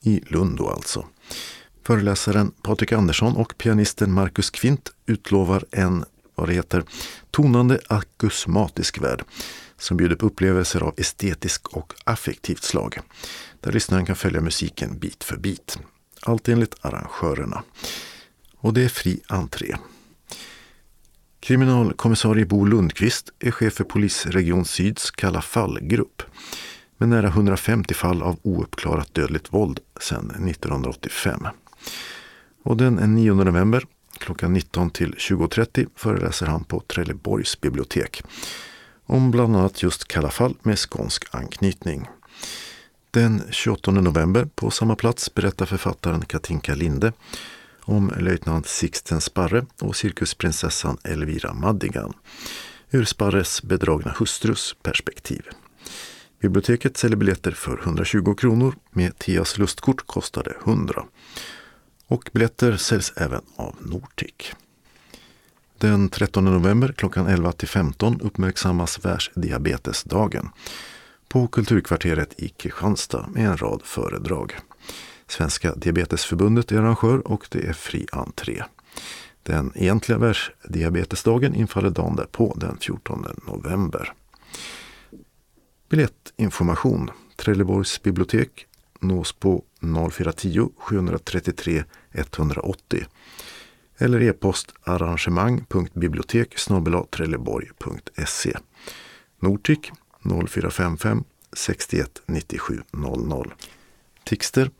[0.00, 1.06] I Lund då alltså.
[1.84, 6.04] Föreläsaren Patrik Andersson och pianisten Marcus Kvint utlovar en,
[6.38, 6.82] vad det heter,
[7.30, 9.24] tonande akusmatisk värld
[9.76, 12.98] som bjuder på upplevelser av estetisk och affektivt slag.
[13.60, 15.78] Där lyssnaren kan följa musiken bit för bit.
[16.22, 17.62] Allt enligt arrangörerna.
[18.56, 19.76] Och det är fri entré.
[21.40, 26.22] Kriminalkommissarie Bo Lundqvist är chef för Polisregion Syds Kalla fallgrupp
[26.96, 31.46] med nära 150 fall av ouppklarat dödligt våld sedan 1985.
[32.62, 33.84] Och den 9 november
[34.18, 38.22] klockan 19 till 20.30 föreläser han på Trelleborgs bibliotek
[39.06, 42.08] om bland annat just Kalla fall med skånsk anknytning.
[43.10, 47.12] Den 28 november på samma plats berättar författaren Katinka Linde
[47.80, 52.12] om löjtnant Sixten Sparre och cirkusprinsessan Elvira Madigan
[52.90, 55.42] ur Sparres bedragna hustrus perspektiv.
[56.40, 58.74] Biblioteket säljer biljetter för 120 kronor.
[58.90, 61.04] Med Tias lustkort kostar det 100.
[62.08, 64.52] Och biljetter säljs även av Nortic.
[65.78, 70.50] Den 13 november klockan 11 till 15 uppmärksammas världsdiabetesdagen
[71.28, 74.58] på Kulturkvarteret i Kristianstad med en rad föredrag.
[75.26, 78.62] Svenska Diabetesförbundet är arrangör och det är fri entré.
[79.42, 84.12] Den egentliga världsdiabetesdagen infaller dagen därpå, den 14 november.
[85.88, 88.66] Biljettinformation Trelleborgs bibliotek
[89.00, 93.06] nås på 0410 733 180
[93.98, 96.54] eller e-post arrangemang.bibliotek
[97.10, 98.52] trelleborg.se
[99.40, 99.78] Nortic
[100.48, 103.54] 0455 61 97 00
[104.24, 104.70] Tixter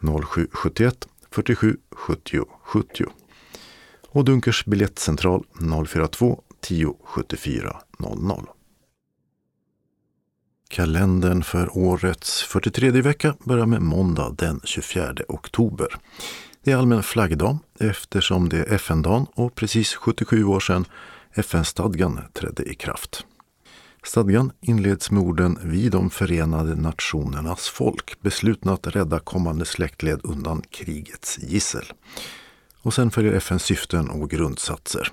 [0.00, 3.04] 0771 47 70 70
[4.08, 5.44] och Dunkers biljettcentral
[5.86, 8.55] 042 10 74 00.
[10.68, 15.88] Kalendern för årets 43 vecka börjar med måndag den 24 oktober.
[16.64, 20.84] Det är allmän flaggdag eftersom det är FN-dagen och precis 77 år sedan
[21.34, 23.24] FN-stadgan trädde i kraft.
[24.04, 30.62] Stadgan inleds med orden Vi de förenade nationernas folk, beslutna att rädda kommande släktled undan
[30.70, 31.84] krigets gissel.
[32.82, 35.12] Och sen följer FNs syften och grundsatser.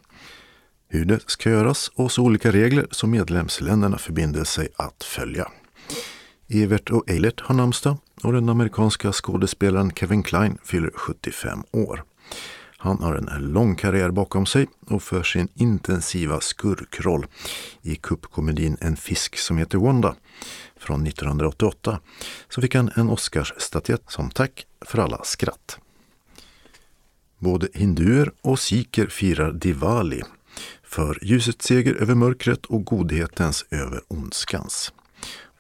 [0.94, 5.48] Hur det ska göras och så olika regler som medlemsländerna förbinder sig att följa.
[6.50, 12.04] Evert och Eilert har namnsdag och den amerikanska skådespelaren Kevin Kline fyller 75 år.
[12.78, 17.26] Han har en lång karriär bakom sig och för sin intensiva skurkroll
[17.82, 20.16] i kuppkomedin En fisk som heter Wanda
[20.78, 22.00] från 1988
[22.50, 25.80] så fick han en Oscarsstatyett som tack för alla skratt.
[27.40, 30.22] Både hinduer och sikher firar Diwali
[30.94, 34.94] för ljusets seger över mörkret och godhetens över ondskans.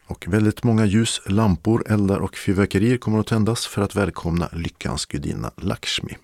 [0.05, 5.05] Och väldigt många ljus, lampor, eldar och fyrverkerier kommer att tändas för att välkomna lyckans
[5.05, 6.17] gudinna Lakshmi.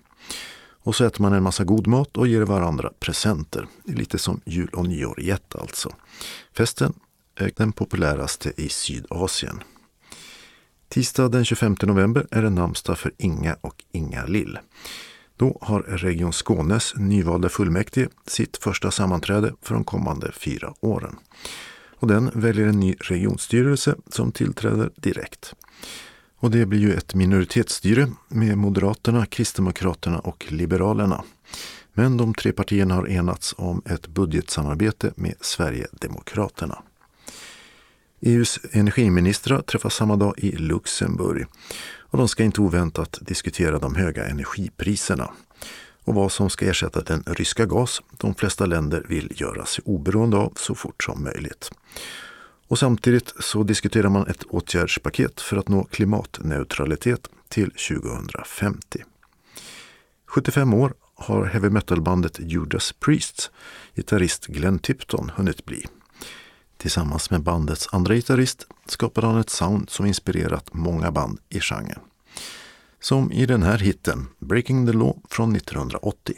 [0.82, 3.66] Och så äter man en massa god mat och ger varandra presenter.
[3.84, 5.94] Lite som jul och nyår i ett alltså.
[6.56, 6.92] Festen
[7.34, 9.62] är den populäraste i Sydasien.
[10.88, 14.58] Tisdag den 25 november är det namnsdag för Inga och Inga Lill.
[15.40, 21.16] Då har Region Skånes nyvalda fullmäktige sitt första sammanträde för de kommande fyra åren.
[21.96, 25.54] Och den väljer en ny regionstyrelse som tillträder direkt.
[26.36, 31.24] Och det blir ju ett minoritetsstyre med Moderaterna, Kristdemokraterna och Liberalerna.
[31.92, 36.82] Men de tre partierna har enats om ett budgetsamarbete med Sverigedemokraterna.
[38.20, 41.46] EUs energiministrar träffas samma dag i Luxemburg
[42.10, 45.30] och de ska inte oväntat diskutera de höga energipriserna
[46.04, 50.36] och vad som ska ersätta den ryska gas de flesta länder vill göra sig oberoende
[50.36, 51.70] av så fort som möjligt.
[52.68, 59.04] Och samtidigt så diskuterar man ett åtgärdspaket för att nå klimatneutralitet till 2050.
[60.26, 63.50] 75 år har heavy metal-bandet Judas Priests
[63.94, 65.86] gitarrist Glenn Tipton hunnit bli.
[66.80, 72.00] Tillsammans med bandets andra gitarrist skapade han ett sound som inspirerat många band i genren.
[73.00, 76.34] Som i den här hitten Breaking the Law från 1980.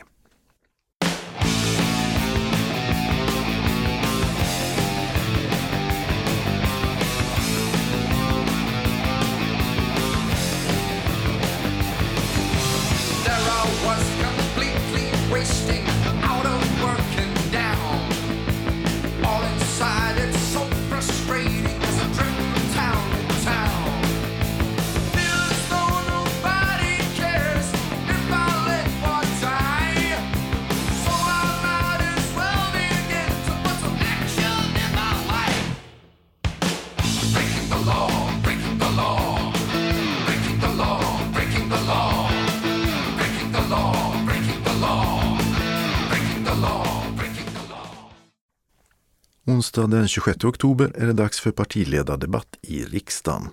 [49.73, 53.49] Onsdag den 26 oktober är det dags för partiledardebatt i riksdagen.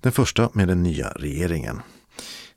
[0.00, 1.80] Den första med den nya regeringen.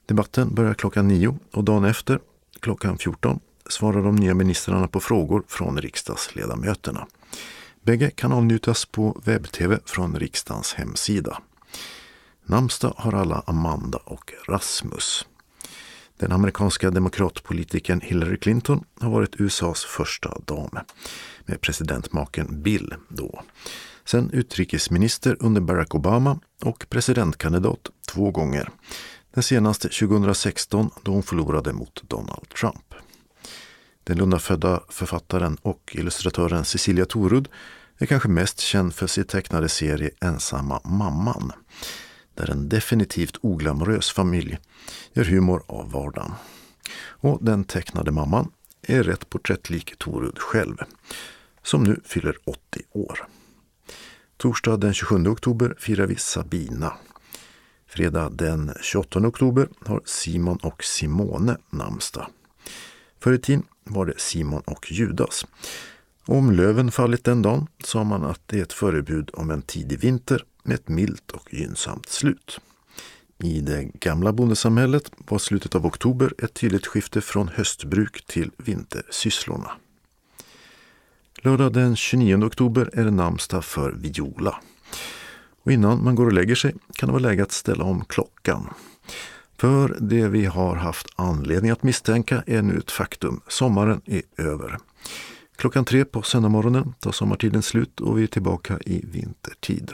[0.06, 2.20] Debatten börjar klockan 9 och dagen efter,
[2.60, 3.40] klockan 14,
[3.70, 7.08] svarar de nya ministrarna på frågor från riksdagsledamöterna.
[7.82, 11.38] Bägge kan avnjutas på webb-tv från riksdagens hemsida.
[12.46, 15.26] Namnsdag har alla Amanda och Rasmus.
[16.18, 20.78] Den amerikanska demokratpolitikern Hillary Clinton har varit USAs första dam
[21.46, 23.44] med presidentmaken Bill då.
[24.06, 28.70] Sen utrikesminister under Barack Obama och presidentkandidat två gånger.
[29.34, 32.94] Den senaste 2016 då hon förlorade mot Donald Trump.
[34.04, 37.50] Den Lundafödda författaren och illustratören Cecilia Torud
[37.98, 41.52] är kanske mest känd för sin tecknade serie Ensamma mamman.
[42.36, 44.58] Där en definitivt oglamorös familj
[45.14, 46.32] gör humor av vardagen.
[46.96, 50.78] Och den tecknade mamman är rätt porträttlik Torud själv,
[51.64, 52.60] som nu fyller 80
[52.92, 53.28] år.
[54.38, 56.94] Torsdag den 27 oktober firar vi Sabina.
[57.88, 62.28] Fredag den 28 oktober har Simon och Simone namnsdag.
[63.20, 65.46] Förr i tiden var det Simon och Judas.
[66.26, 70.00] Om löven fallit den dagen sa man att det är ett förebud om en tidig
[70.00, 72.60] vinter med ett milt och gynnsamt slut.
[73.44, 79.72] I det gamla bondesamhället var slutet av oktober ett tydligt skifte från höstbruk till vintersysslorna.
[81.46, 84.62] Lördag den 29 oktober är det namnsdag för Viola.
[85.64, 88.70] Och innan man går och lägger sig kan det vara läge att ställa om klockan.
[89.58, 93.42] För det vi har haft anledning att misstänka är nu ett faktum.
[93.48, 94.78] Sommaren är över.
[95.56, 99.92] Klockan tre på söndagsmorgonen tar sommartiden slut och vi är tillbaka i vintertid.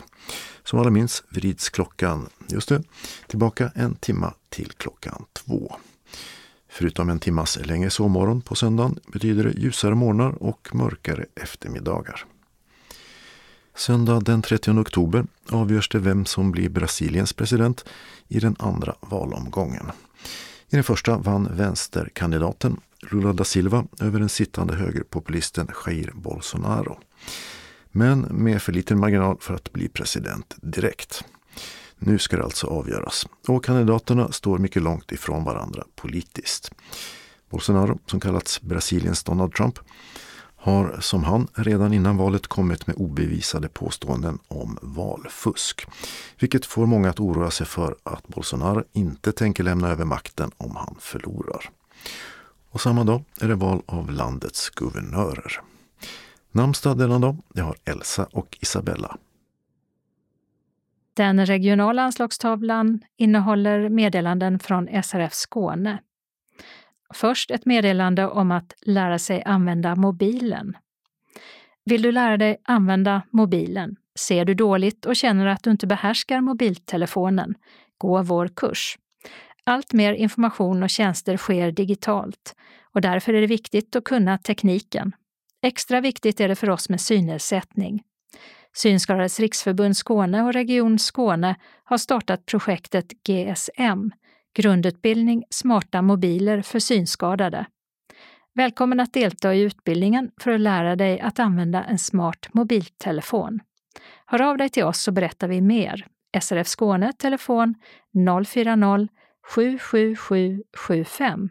[0.64, 2.84] Som alla minns vrids klockan, just det,
[3.28, 5.76] tillbaka en timma till klockan två.
[6.80, 12.26] Förutom en timmas längre sovmorgon på söndagen betyder det ljusare morgnar och mörkare eftermiddagar.
[13.76, 17.86] Söndag den 30 oktober avgörs det vem som blir Brasiliens president
[18.28, 19.86] i den andra valomgången.
[20.70, 22.80] I den första vann vänsterkandidaten
[23.12, 27.00] Lula da Silva över den sittande högerpopulisten Jair Bolsonaro.
[27.92, 31.24] Men med för liten marginal för att bli president direkt.
[32.00, 36.72] Nu ska det alltså avgöras och kandidaterna står mycket långt ifrån varandra politiskt.
[37.50, 39.80] Bolsonaro, som kallats Brasiliens Donald Trump,
[40.56, 45.88] har som han redan innan valet kommit med obevisade påståenden om valfusk.
[46.40, 50.76] Vilket får många att oroa sig för att Bolsonaro inte tänker lämna över makten om
[50.76, 51.70] han förlorar.
[52.70, 55.62] Och samma dag är det val av landets guvernörer.
[56.52, 59.18] Namnsdag denna dag, det har Elsa och Isabella.
[61.20, 66.00] Den regionala anslagstavlan innehåller meddelanden från SRF Skåne.
[67.14, 70.78] Först ett meddelande om att lära sig använda mobilen.
[71.86, 73.96] Vill du lära dig använda mobilen?
[74.20, 77.56] Ser du dåligt och känner att du inte behärskar mobiltelefonen?
[77.98, 78.98] Gå vår kurs.
[79.64, 82.56] Allt mer information och tjänster sker digitalt
[82.94, 85.12] och därför är det viktigt att kunna tekniken.
[85.62, 88.04] Extra viktigt är det för oss med synnedsättning.
[88.82, 94.12] Synskadades riksförbund Skåne och Region Skåne har startat projektet GSM,
[94.56, 97.66] grundutbildning smarta mobiler för synskadade.
[98.56, 103.60] Välkommen att delta i utbildningen för att lära dig att använda en smart mobiltelefon.
[104.26, 106.08] Hör av dig till oss så berättar vi mer.
[106.42, 107.76] SRF Skåne, telefon
[108.46, 109.08] 040
[109.56, 111.50] 77775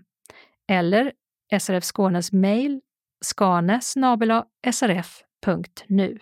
[0.68, 1.12] eller
[1.60, 2.80] SRF Skånes mejl
[3.20, 3.80] skane
[4.72, 6.18] srf.nu.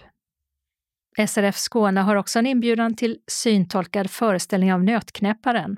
[1.29, 5.77] SRF Skåne har också en inbjudan till syntolkad föreställning av Nötknäpparen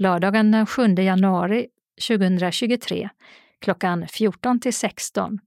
[0.00, 1.66] lördagen den 7 januari
[2.08, 3.08] 2023
[3.60, 5.38] klockan 14 till 16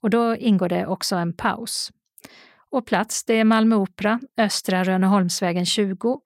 [0.00, 1.90] och då ingår det också en paus.
[2.70, 6.20] Och plats det är Malmö Opera, Östra Rönneholmsvägen 20.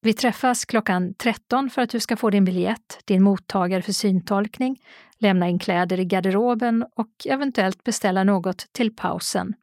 [0.00, 4.76] Vi träffas klockan 13 för att du ska få din biljett, din mottagare för syntolkning,
[5.18, 9.54] lämna in kläder i garderoben och eventuellt beställa något till pausen.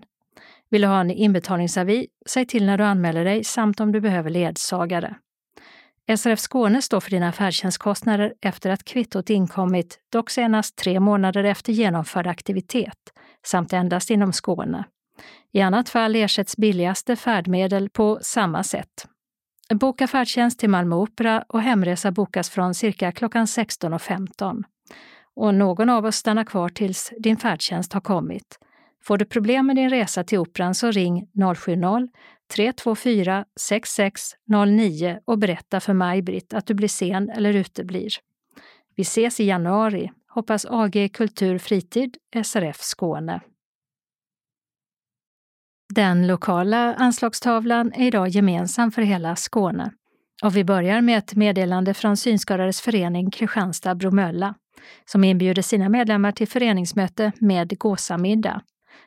[0.69, 4.29] Vill du ha en inbetalningsavi, säg till när du anmäler dig samt om du behöver
[4.29, 5.15] ledsagare.
[6.17, 11.73] SRF Skåne står för dina färdtjänstkostnader efter att kvittot inkommit, dock senast tre månader efter
[11.73, 13.13] genomförd aktivitet,
[13.45, 14.83] samt endast inom Skåne.
[15.51, 19.07] I annat fall ersätts billigaste färdmedel på samma sätt.
[19.73, 24.63] Boka färdtjänst till Malmö Opera och hemresa bokas från cirka klockan 16.15.
[25.35, 28.59] Och någon av oss stannar kvar tills din färdtjänst har kommit.
[29.03, 35.93] Får du problem med din resa till Operan så ring 070-324 6609 och berätta för
[35.93, 38.09] Maj-Britt att du blir sen eller uteblir.
[38.95, 40.11] Vi ses i januari.
[40.27, 43.41] Hoppas AG Kultur Fritid, SRF Skåne.
[45.95, 49.91] Den lokala anslagstavlan är idag gemensam för hela Skåne.
[50.43, 54.55] Och vi börjar med ett meddelande från Synskadades förening Kristianstad-Bromölla
[55.05, 58.61] som inbjuder sina medlemmar till föreningsmöte med gåsamiddag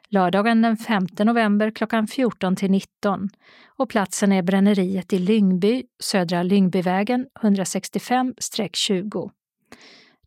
[0.08, 3.28] lördagen den 5 november klockan 14 till 19
[3.76, 9.30] och platsen är Bränneriet i Lyngby, Södra Lyngbyvägen 165-20.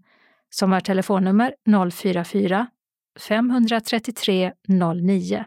[0.50, 1.54] som har telefonnummer
[1.90, 2.66] 044
[3.28, 5.44] 533 09.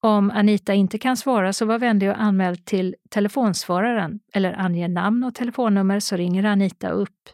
[0.00, 5.24] Om Anita inte kan svara så var vänlig och anmäl till telefonsvararen eller ange namn
[5.24, 7.28] och telefonnummer så ringer Anita upp.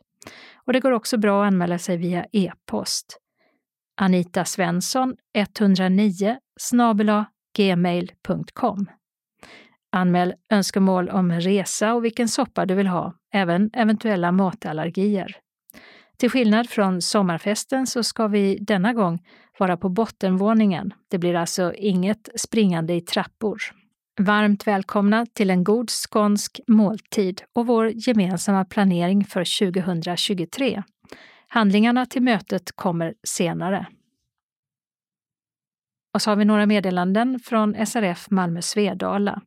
[0.54, 3.18] Och det går också bra att anmäla sig via e-post.
[3.96, 6.36] Anita Svensson 109
[7.56, 8.90] gmail.com.
[9.92, 15.36] Anmäl önskemål om resa och vilken soppa du vill ha, även eventuella matallergier.
[16.16, 19.26] Till skillnad från sommarfesten så ska vi denna gång
[19.58, 20.94] vara på bottenvåningen.
[21.08, 23.58] Det blir alltså inget springande i trappor.
[24.20, 30.82] Varmt välkomna till en god skånsk måltid och vår gemensamma planering för 2023.
[31.48, 33.86] Handlingarna till mötet kommer senare.
[36.14, 39.42] Och så har vi några meddelanden från SRF Malmö Svedala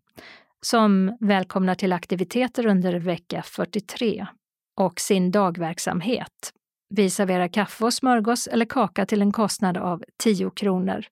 [0.61, 4.27] som välkomnar till aktiviteter under vecka 43
[4.75, 6.53] och sin dagverksamhet.
[6.89, 11.05] Vi serverar kaffe och smörgås eller kaka till en kostnad av 10 kronor.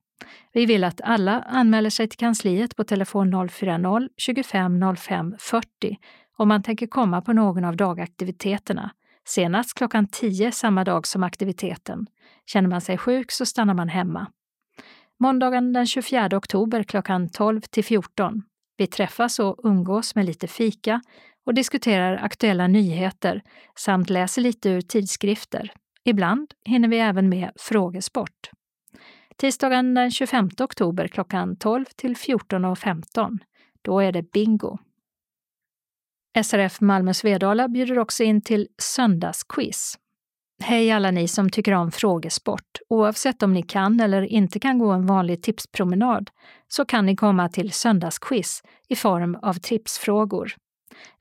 [0.53, 5.97] Vi vill att alla anmäler sig till kansliet på telefon 040-25 05 40
[6.38, 8.91] om man tänker komma på någon av dagaktiviteterna
[9.27, 12.07] senast klockan 10 samma dag som aktiviteten.
[12.45, 14.27] Känner man sig sjuk så stannar man hemma.
[15.19, 18.43] Måndagen den 24 oktober klockan 12 till 14.
[18.77, 21.02] Vi träffas och umgås med lite fika
[21.45, 23.41] och diskuterar aktuella nyheter
[23.76, 25.72] samt läser lite ur tidskrifter.
[26.03, 28.49] Ibland hinner vi även med frågesport.
[29.38, 33.38] Tisdagen den 25 oktober klockan 12 till 14.15.
[33.81, 34.77] Då är det bingo.
[36.43, 39.97] SRF Malmö Svedala bjuder också in till söndagsquiz.
[40.64, 42.80] Hej alla ni som tycker om frågesport.
[42.90, 46.30] Oavsett om ni kan eller inte kan gå en vanlig tipspromenad
[46.68, 50.56] så kan ni komma till söndagsquiz i form av tipsfrågor.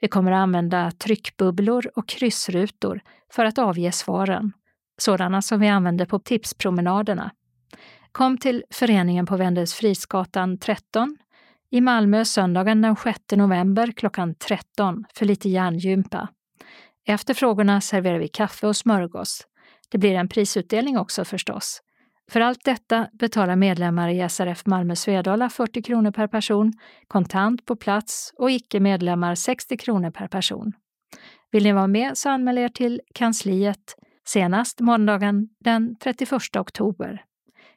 [0.01, 3.01] Vi kommer att använda tryckbubblor och kryssrutor
[3.32, 4.52] för att avge svaren,
[4.98, 7.31] sådana som vi använder på tipspromenaderna.
[8.12, 11.16] Kom till föreningen på Wendelsfrisgatan 13
[11.70, 16.28] i Malmö söndagen den 6 november klockan 13 för lite hjärngympa.
[17.06, 19.47] Efter frågorna serverar vi kaffe och smörgås.
[19.90, 21.81] Det blir en prisutdelning också förstås.
[22.31, 26.72] För allt detta betalar medlemmar i SRF Malmö Svedala 40 kronor per person,
[27.09, 30.72] kontant på plats och icke-medlemmar 60 kronor per person.
[31.51, 37.24] Vill ni vara med så anmäl er till kansliet senast måndagen den 31 oktober.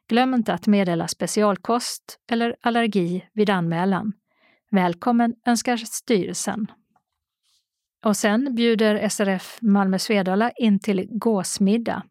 [0.09, 4.13] Glöm inte att meddela specialkost eller allergi vid anmälan.
[4.71, 6.67] Välkommen önskar styrelsen.
[8.07, 12.03] Och sen bjuder SRF Malmö Svedala in till gåsmiddag.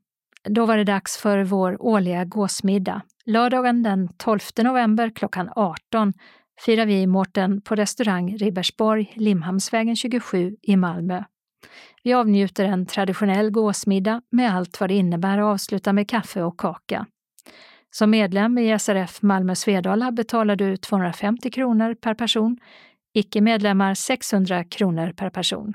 [0.44, 3.02] Då var det dags för vår årliga gåsmiddag.
[3.26, 6.12] Lördagen den 12 november klockan 18
[6.60, 11.24] firar vi Mårten på restaurang Ribersborg, Limhamnsvägen 27 i Malmö.
[12.02, 16.60] Vi avnjuter en traditionell gåsmiddag med allt vad det innebär och avslutar med kaffe och
[16.60, 17.06] kaka.
[17.90, 22.58] Som medlem i SRF Malmö Svedala betalar du 250 kronor per person,
[23.14, 25.74] icke-medlemmar 600 kronor per person.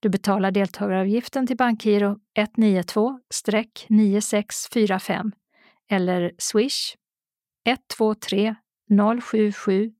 [0.00, 2.18] Du betalar deltagaravgiften till Bankgiro
[2.58, 5.32] 192-9645
[5.90, 6.96] eller Swish
[7.64, 8.54] 123
[9.22, 9.92] 077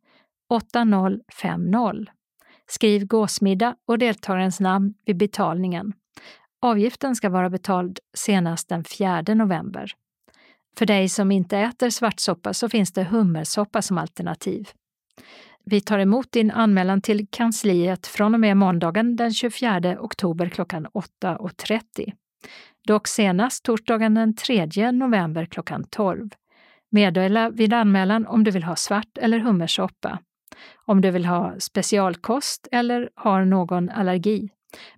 [0.49, 2.13] 8050.
[2.67, 5.93] Skriv gåsmiddag och deltagarens namn vid betalningen.
[6.63, 9.93] Avgiften ska vara betald senast den 4 november.
[10.77, 14.69] För dig som inte äter svartsoppa så finns det hummersoppa som alternativ.
[15.71, 20.87] Vi tar emot din anmälan till kansliet från och med måndagen den 24 oktober klockan
[20.87, 22.13] 8.30.
[22.87, 26.29] Dock senast torsdagen den 3 november klockan 12.
[26.91, 30.19] Meddela vid anmälan om du vill ha svart eller hummersoppa,
[30.87, 34.49] om du vill ha specialkost eller har någon allergi,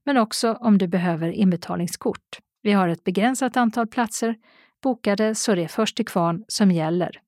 [0.04, 2.38] men också om du behöver inbetalningskort.
[2.62, 4.36] Vi har ett begränsat antal platser
[4.82, 7.20] bokade så det är först till kvarn som gäller.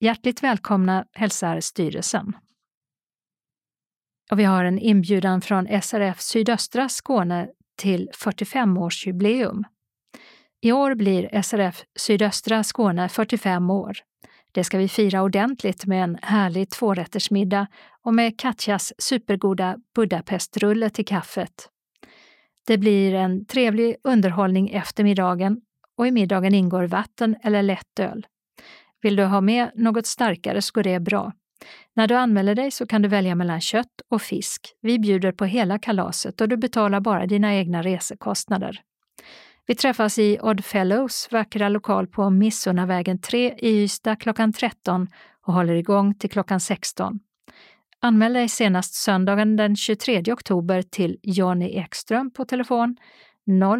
[0.00, 2.34] Hjärtligt välkomna hälsar styrelsen.
[4.30, 9.64] Och vi har en inbjudan från SRF Sydöstra Skåne till 45-årsjubileum.
[10.60, 13.96] I år blir SRF Sydöstra Skåne 45 år.
[14.52, 17.66] Det ska vi fira ordentligt med en härlig tvårättersmiddag
[18.02, 21.68] och med Katjas supergoda Budapestrulle till kaffet.
[22.66, 25.60] Det blir en trevlig underhållning efter middagen
[25.96, 28.26] och i middagen ingår vatten eller lättöl.
[29.02, 31.32] Vill du ha med något starkare så går det bra.
[31.94, 34.74] När du anmäler dig så kan du välja mellan kött och fisk.
[34.80, 38.80] Vi bjuder på hela kalaset och du betalar bara dina egna resekostnader.
[39.66, 45.08] Vi träffas i Odd Fellows vackra lokal på Missunnavägen 3 i Ystad klockan 13
[45.46, 47.20] och håller igång till klockan 16.
[48.00, 52.96] Anmäl dig senast söndagen den 23 oktober till Jonny Ekström på telefon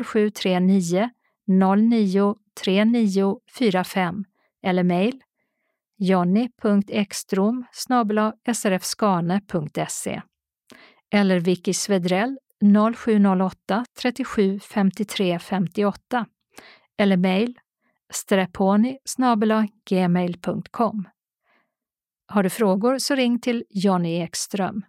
[0.05, 1.11] 0739
[1.47, 2.35] 09
[2.65, 4.25] 3945
[4.63, 5.23] eller mejl
[5.99, 7.65] jonny.ekstrom
[8.53, 10.23] srfskane.se
[11.15, 12.39] eller Vicky Svedrell
[12.97, 16.27] 0708 37 53 58
[16.99, 17.59] eller mejl
[18.13, 18.99] streponi
[19.91, 21.09] gmail.com.
[22.27, 24.83] Har du frågor så ring till Jonny Ekström.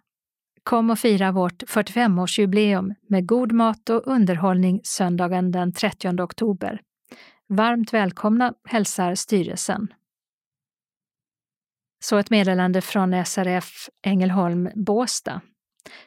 [0.62, 6.80] Kom och fira vårt 45-årsjubileum med god mat och underhållning söndagen den 30 oktober.
[7.48, 9.88] Varmt välkomna hälsar styrelsen.
[12.04, 15.40] Så ett meddelande från SRF Ängelholm Båstad.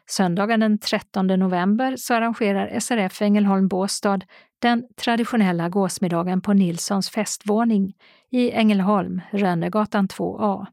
[0.10, 4.20] Söndagen den 13 november så arrangerar SRF Ängelholm Båstad
[4.62, 7.94] den traditionella gåsmiddagen på Nilssons festvåning
[8.32, 10.66] i Ängelholm, Rönnegatan 2A.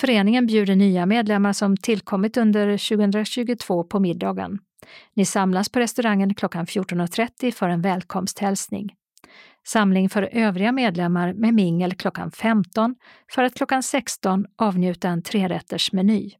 [0.00, 4.58] Föreningen bjuder nya medlemmar som tillkommit under 2022 på middagen.
[5.14, 8.94] Ni samlas på restaurangen klockan 14.30 för en välkomsthälsning.
[9.66, 12.94] Samling för övriga medlemmar med mingel klockan 15
[13.32, 16.30] för att klockan 16 avnjuta en trerättersmeny.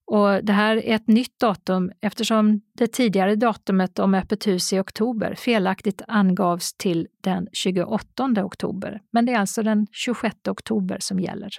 [0.06, 4.78] Och det här är ett nytt datum eftersom det tidigare datumet om öppet hus i
[4.78, 9.00] oktober felaktigt angavs till den 28 oktober.
[9.10, 11.50] Men det är alltså den 26 oktober som gäller.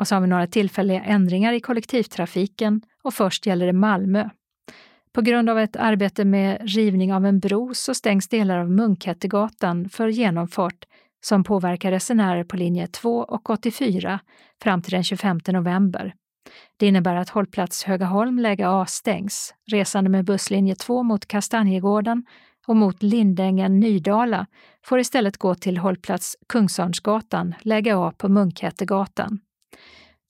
[0.00, 4.28] Och så har vi några tillfälliga ändringar i kollektivtrafiken och först gäller det Malmö.
[5.16, 9.88] På grund av ett arbete med rivning av en bro så stängs delar av Munkhättegatan
[9.88, 10.84] för genomfart
[11.24, 14.20] som påverkar resenärer på linje 2 och 84
[14.62, 16.14] fram till den 25 november.
[16.76, 19.54] Det innebär att hållplats Högaholm läge A stängs.
[19.70, 22.24] Resande med busslinje 2 mot Kastanjegården
[22.66, 24.46] och mot Lindängen Nydala
[24.84, 29.38] får istället gå till hållplats Kungsörnsgatan, läge A på Munkhättegatan.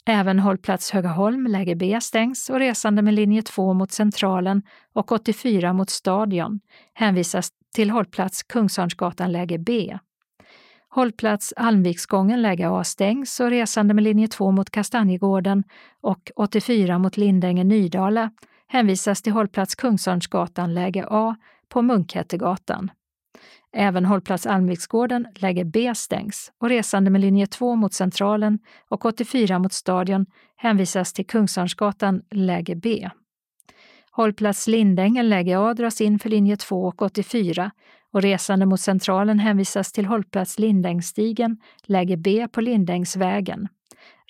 [0.08, 4.62] Även hållplats Högaholm, läge B, stängs och resande med linje 2 mot Centralen
[4.92, 6.60] och 84 mot Stadion
[6.94, 9.98] hänvisas till hållplats Kungsörnsgatan, läge B.
[10.88, 15.64] Hållplats Almviksgången, läge A, stängs och resande med linje 2 mot Kastanjegården
[16.00, 18.30] och 84 mot Lindängen Nydala
[18.66, 21.36] hänvisas till hållplats Kungsörnsgatan, läge A,
[21.68, 22.90] på Munkhättegatan.
[23.78, 28.58] Även hållplats Almviksgården, läge B, stängs och resande med linje 2 mot Centralen
[28.88, 30.26] och 84 mot Stadion
[30.56, 33.08] hänvisas till Kungsörnsgatan, läge B.
[34.10, 37.70] Hållplats Lindängen, läge A, dras in för linje 2 och 84
[38.12, 43.68] och resande mot Centralen hänvisas till hållplats Lindängsstigen, läge B på Lindängsvägen.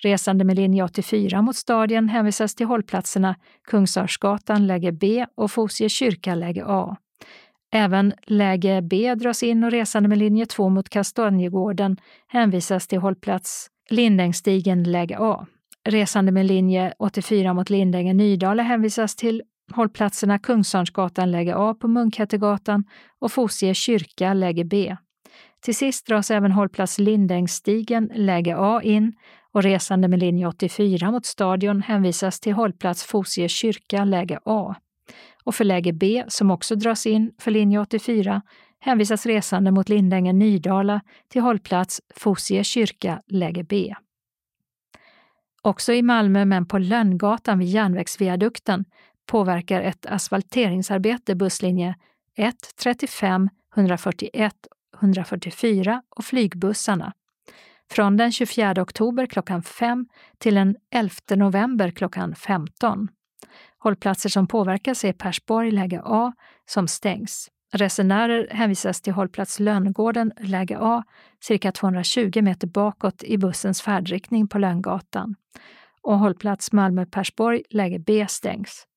[0.03, 6.35] Resande med linje 84 mot Stadion hänvisas till hållplatserna Kungsörsgatan, läge B och Fosie kyrka,
[6.35, 6.97] läge A.
[7.71, 13.67] Även läge B dras in och resande med linje 2 mot Kastanjegården hänvisas till hållplats
[13.89, 15.45] Lindängsstigen, läge A.
[15.89, 19.43] Resande med linje 84 mot Lindängen Nydala hänvisas till
[19.75, 22.83] hållplatserna Kungsörnsgatan, läge A på Munkhättegatan
[23.19, 24.95] och Fosie kyrka, läge B.
[25.61, 29.13] Till sist dras även hållplats Lindängsstigen, läge A in
[29.51, 34.75] och resande med linje 84 mot Stadion hänvisas till hållplats Fosie kyrka, läge A
[35.47, 38.41] och för läge B, som också dras in för linje 84,
[38.79, 43.95] hänvisas resande mot Lindängen Nydala till hållplats Fosie kyrka, läge B.
[45.61, 48.85] Också i Malmö, men på Lönngatan vid järnvägsviadukten,
[49.25, 51.95] påverkar ett asfalteringsarbete busslinje
[52.37, 54.53] 1, 35, 141,
[54.99, 57.13] 144 och flygbussarna.
[57.91, 60.07] Från den 24 oktober klockan 5
[60.37, 63.07] till den 11 november klockan 15.
[63.79, 66.33] Hållplatser som påverkas är Persborg, läge A,
[66.65, 67.49] som stängs.
[67.73, 71.03] Resenärer hänvisas till hållplats Lönngården, läge A,
[71.43, 75.35] cirka 220 meter bakåt i bussens färdriktning på Lönngatan.
[76.01, 78.87] Och hållplats Malmö-Persborg, läge B, stängs.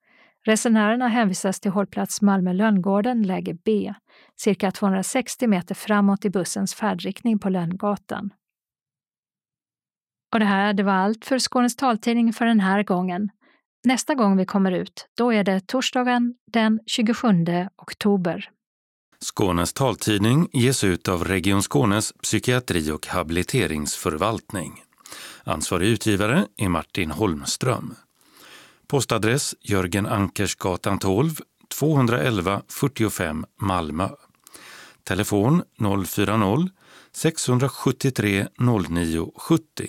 [0.47, 3.95] Resenärerna hänvisas till hållplats Malmö-Lönngården, läge B,
[4.37, 8.31] cirka 260 meter framåt i bussens färdriktning på Lönngatan.
[10.33, 13.31] Och det här det var allt för Skånes taltidning för den här gången.
[13.85, 17.29] Nästa gång vi kommer ut, då är det torsdagen den 27
[17.77, 18.51] oktober.
[19.25, 24.83] Skånes taltidning ges ut av Region Skånes psykiatri och habiliteringsförvaltning.
[25.45, 27.95] Ansvarig utgivare är Martin Holmström.
[28.87, 31.31] Postadress Jörgen Ankersgatan 12,
[31.69, 34.09] 211 45 Malmö.
[35.05, 38.49] Telefon 040-673
[38.89, 39.89] 09 70.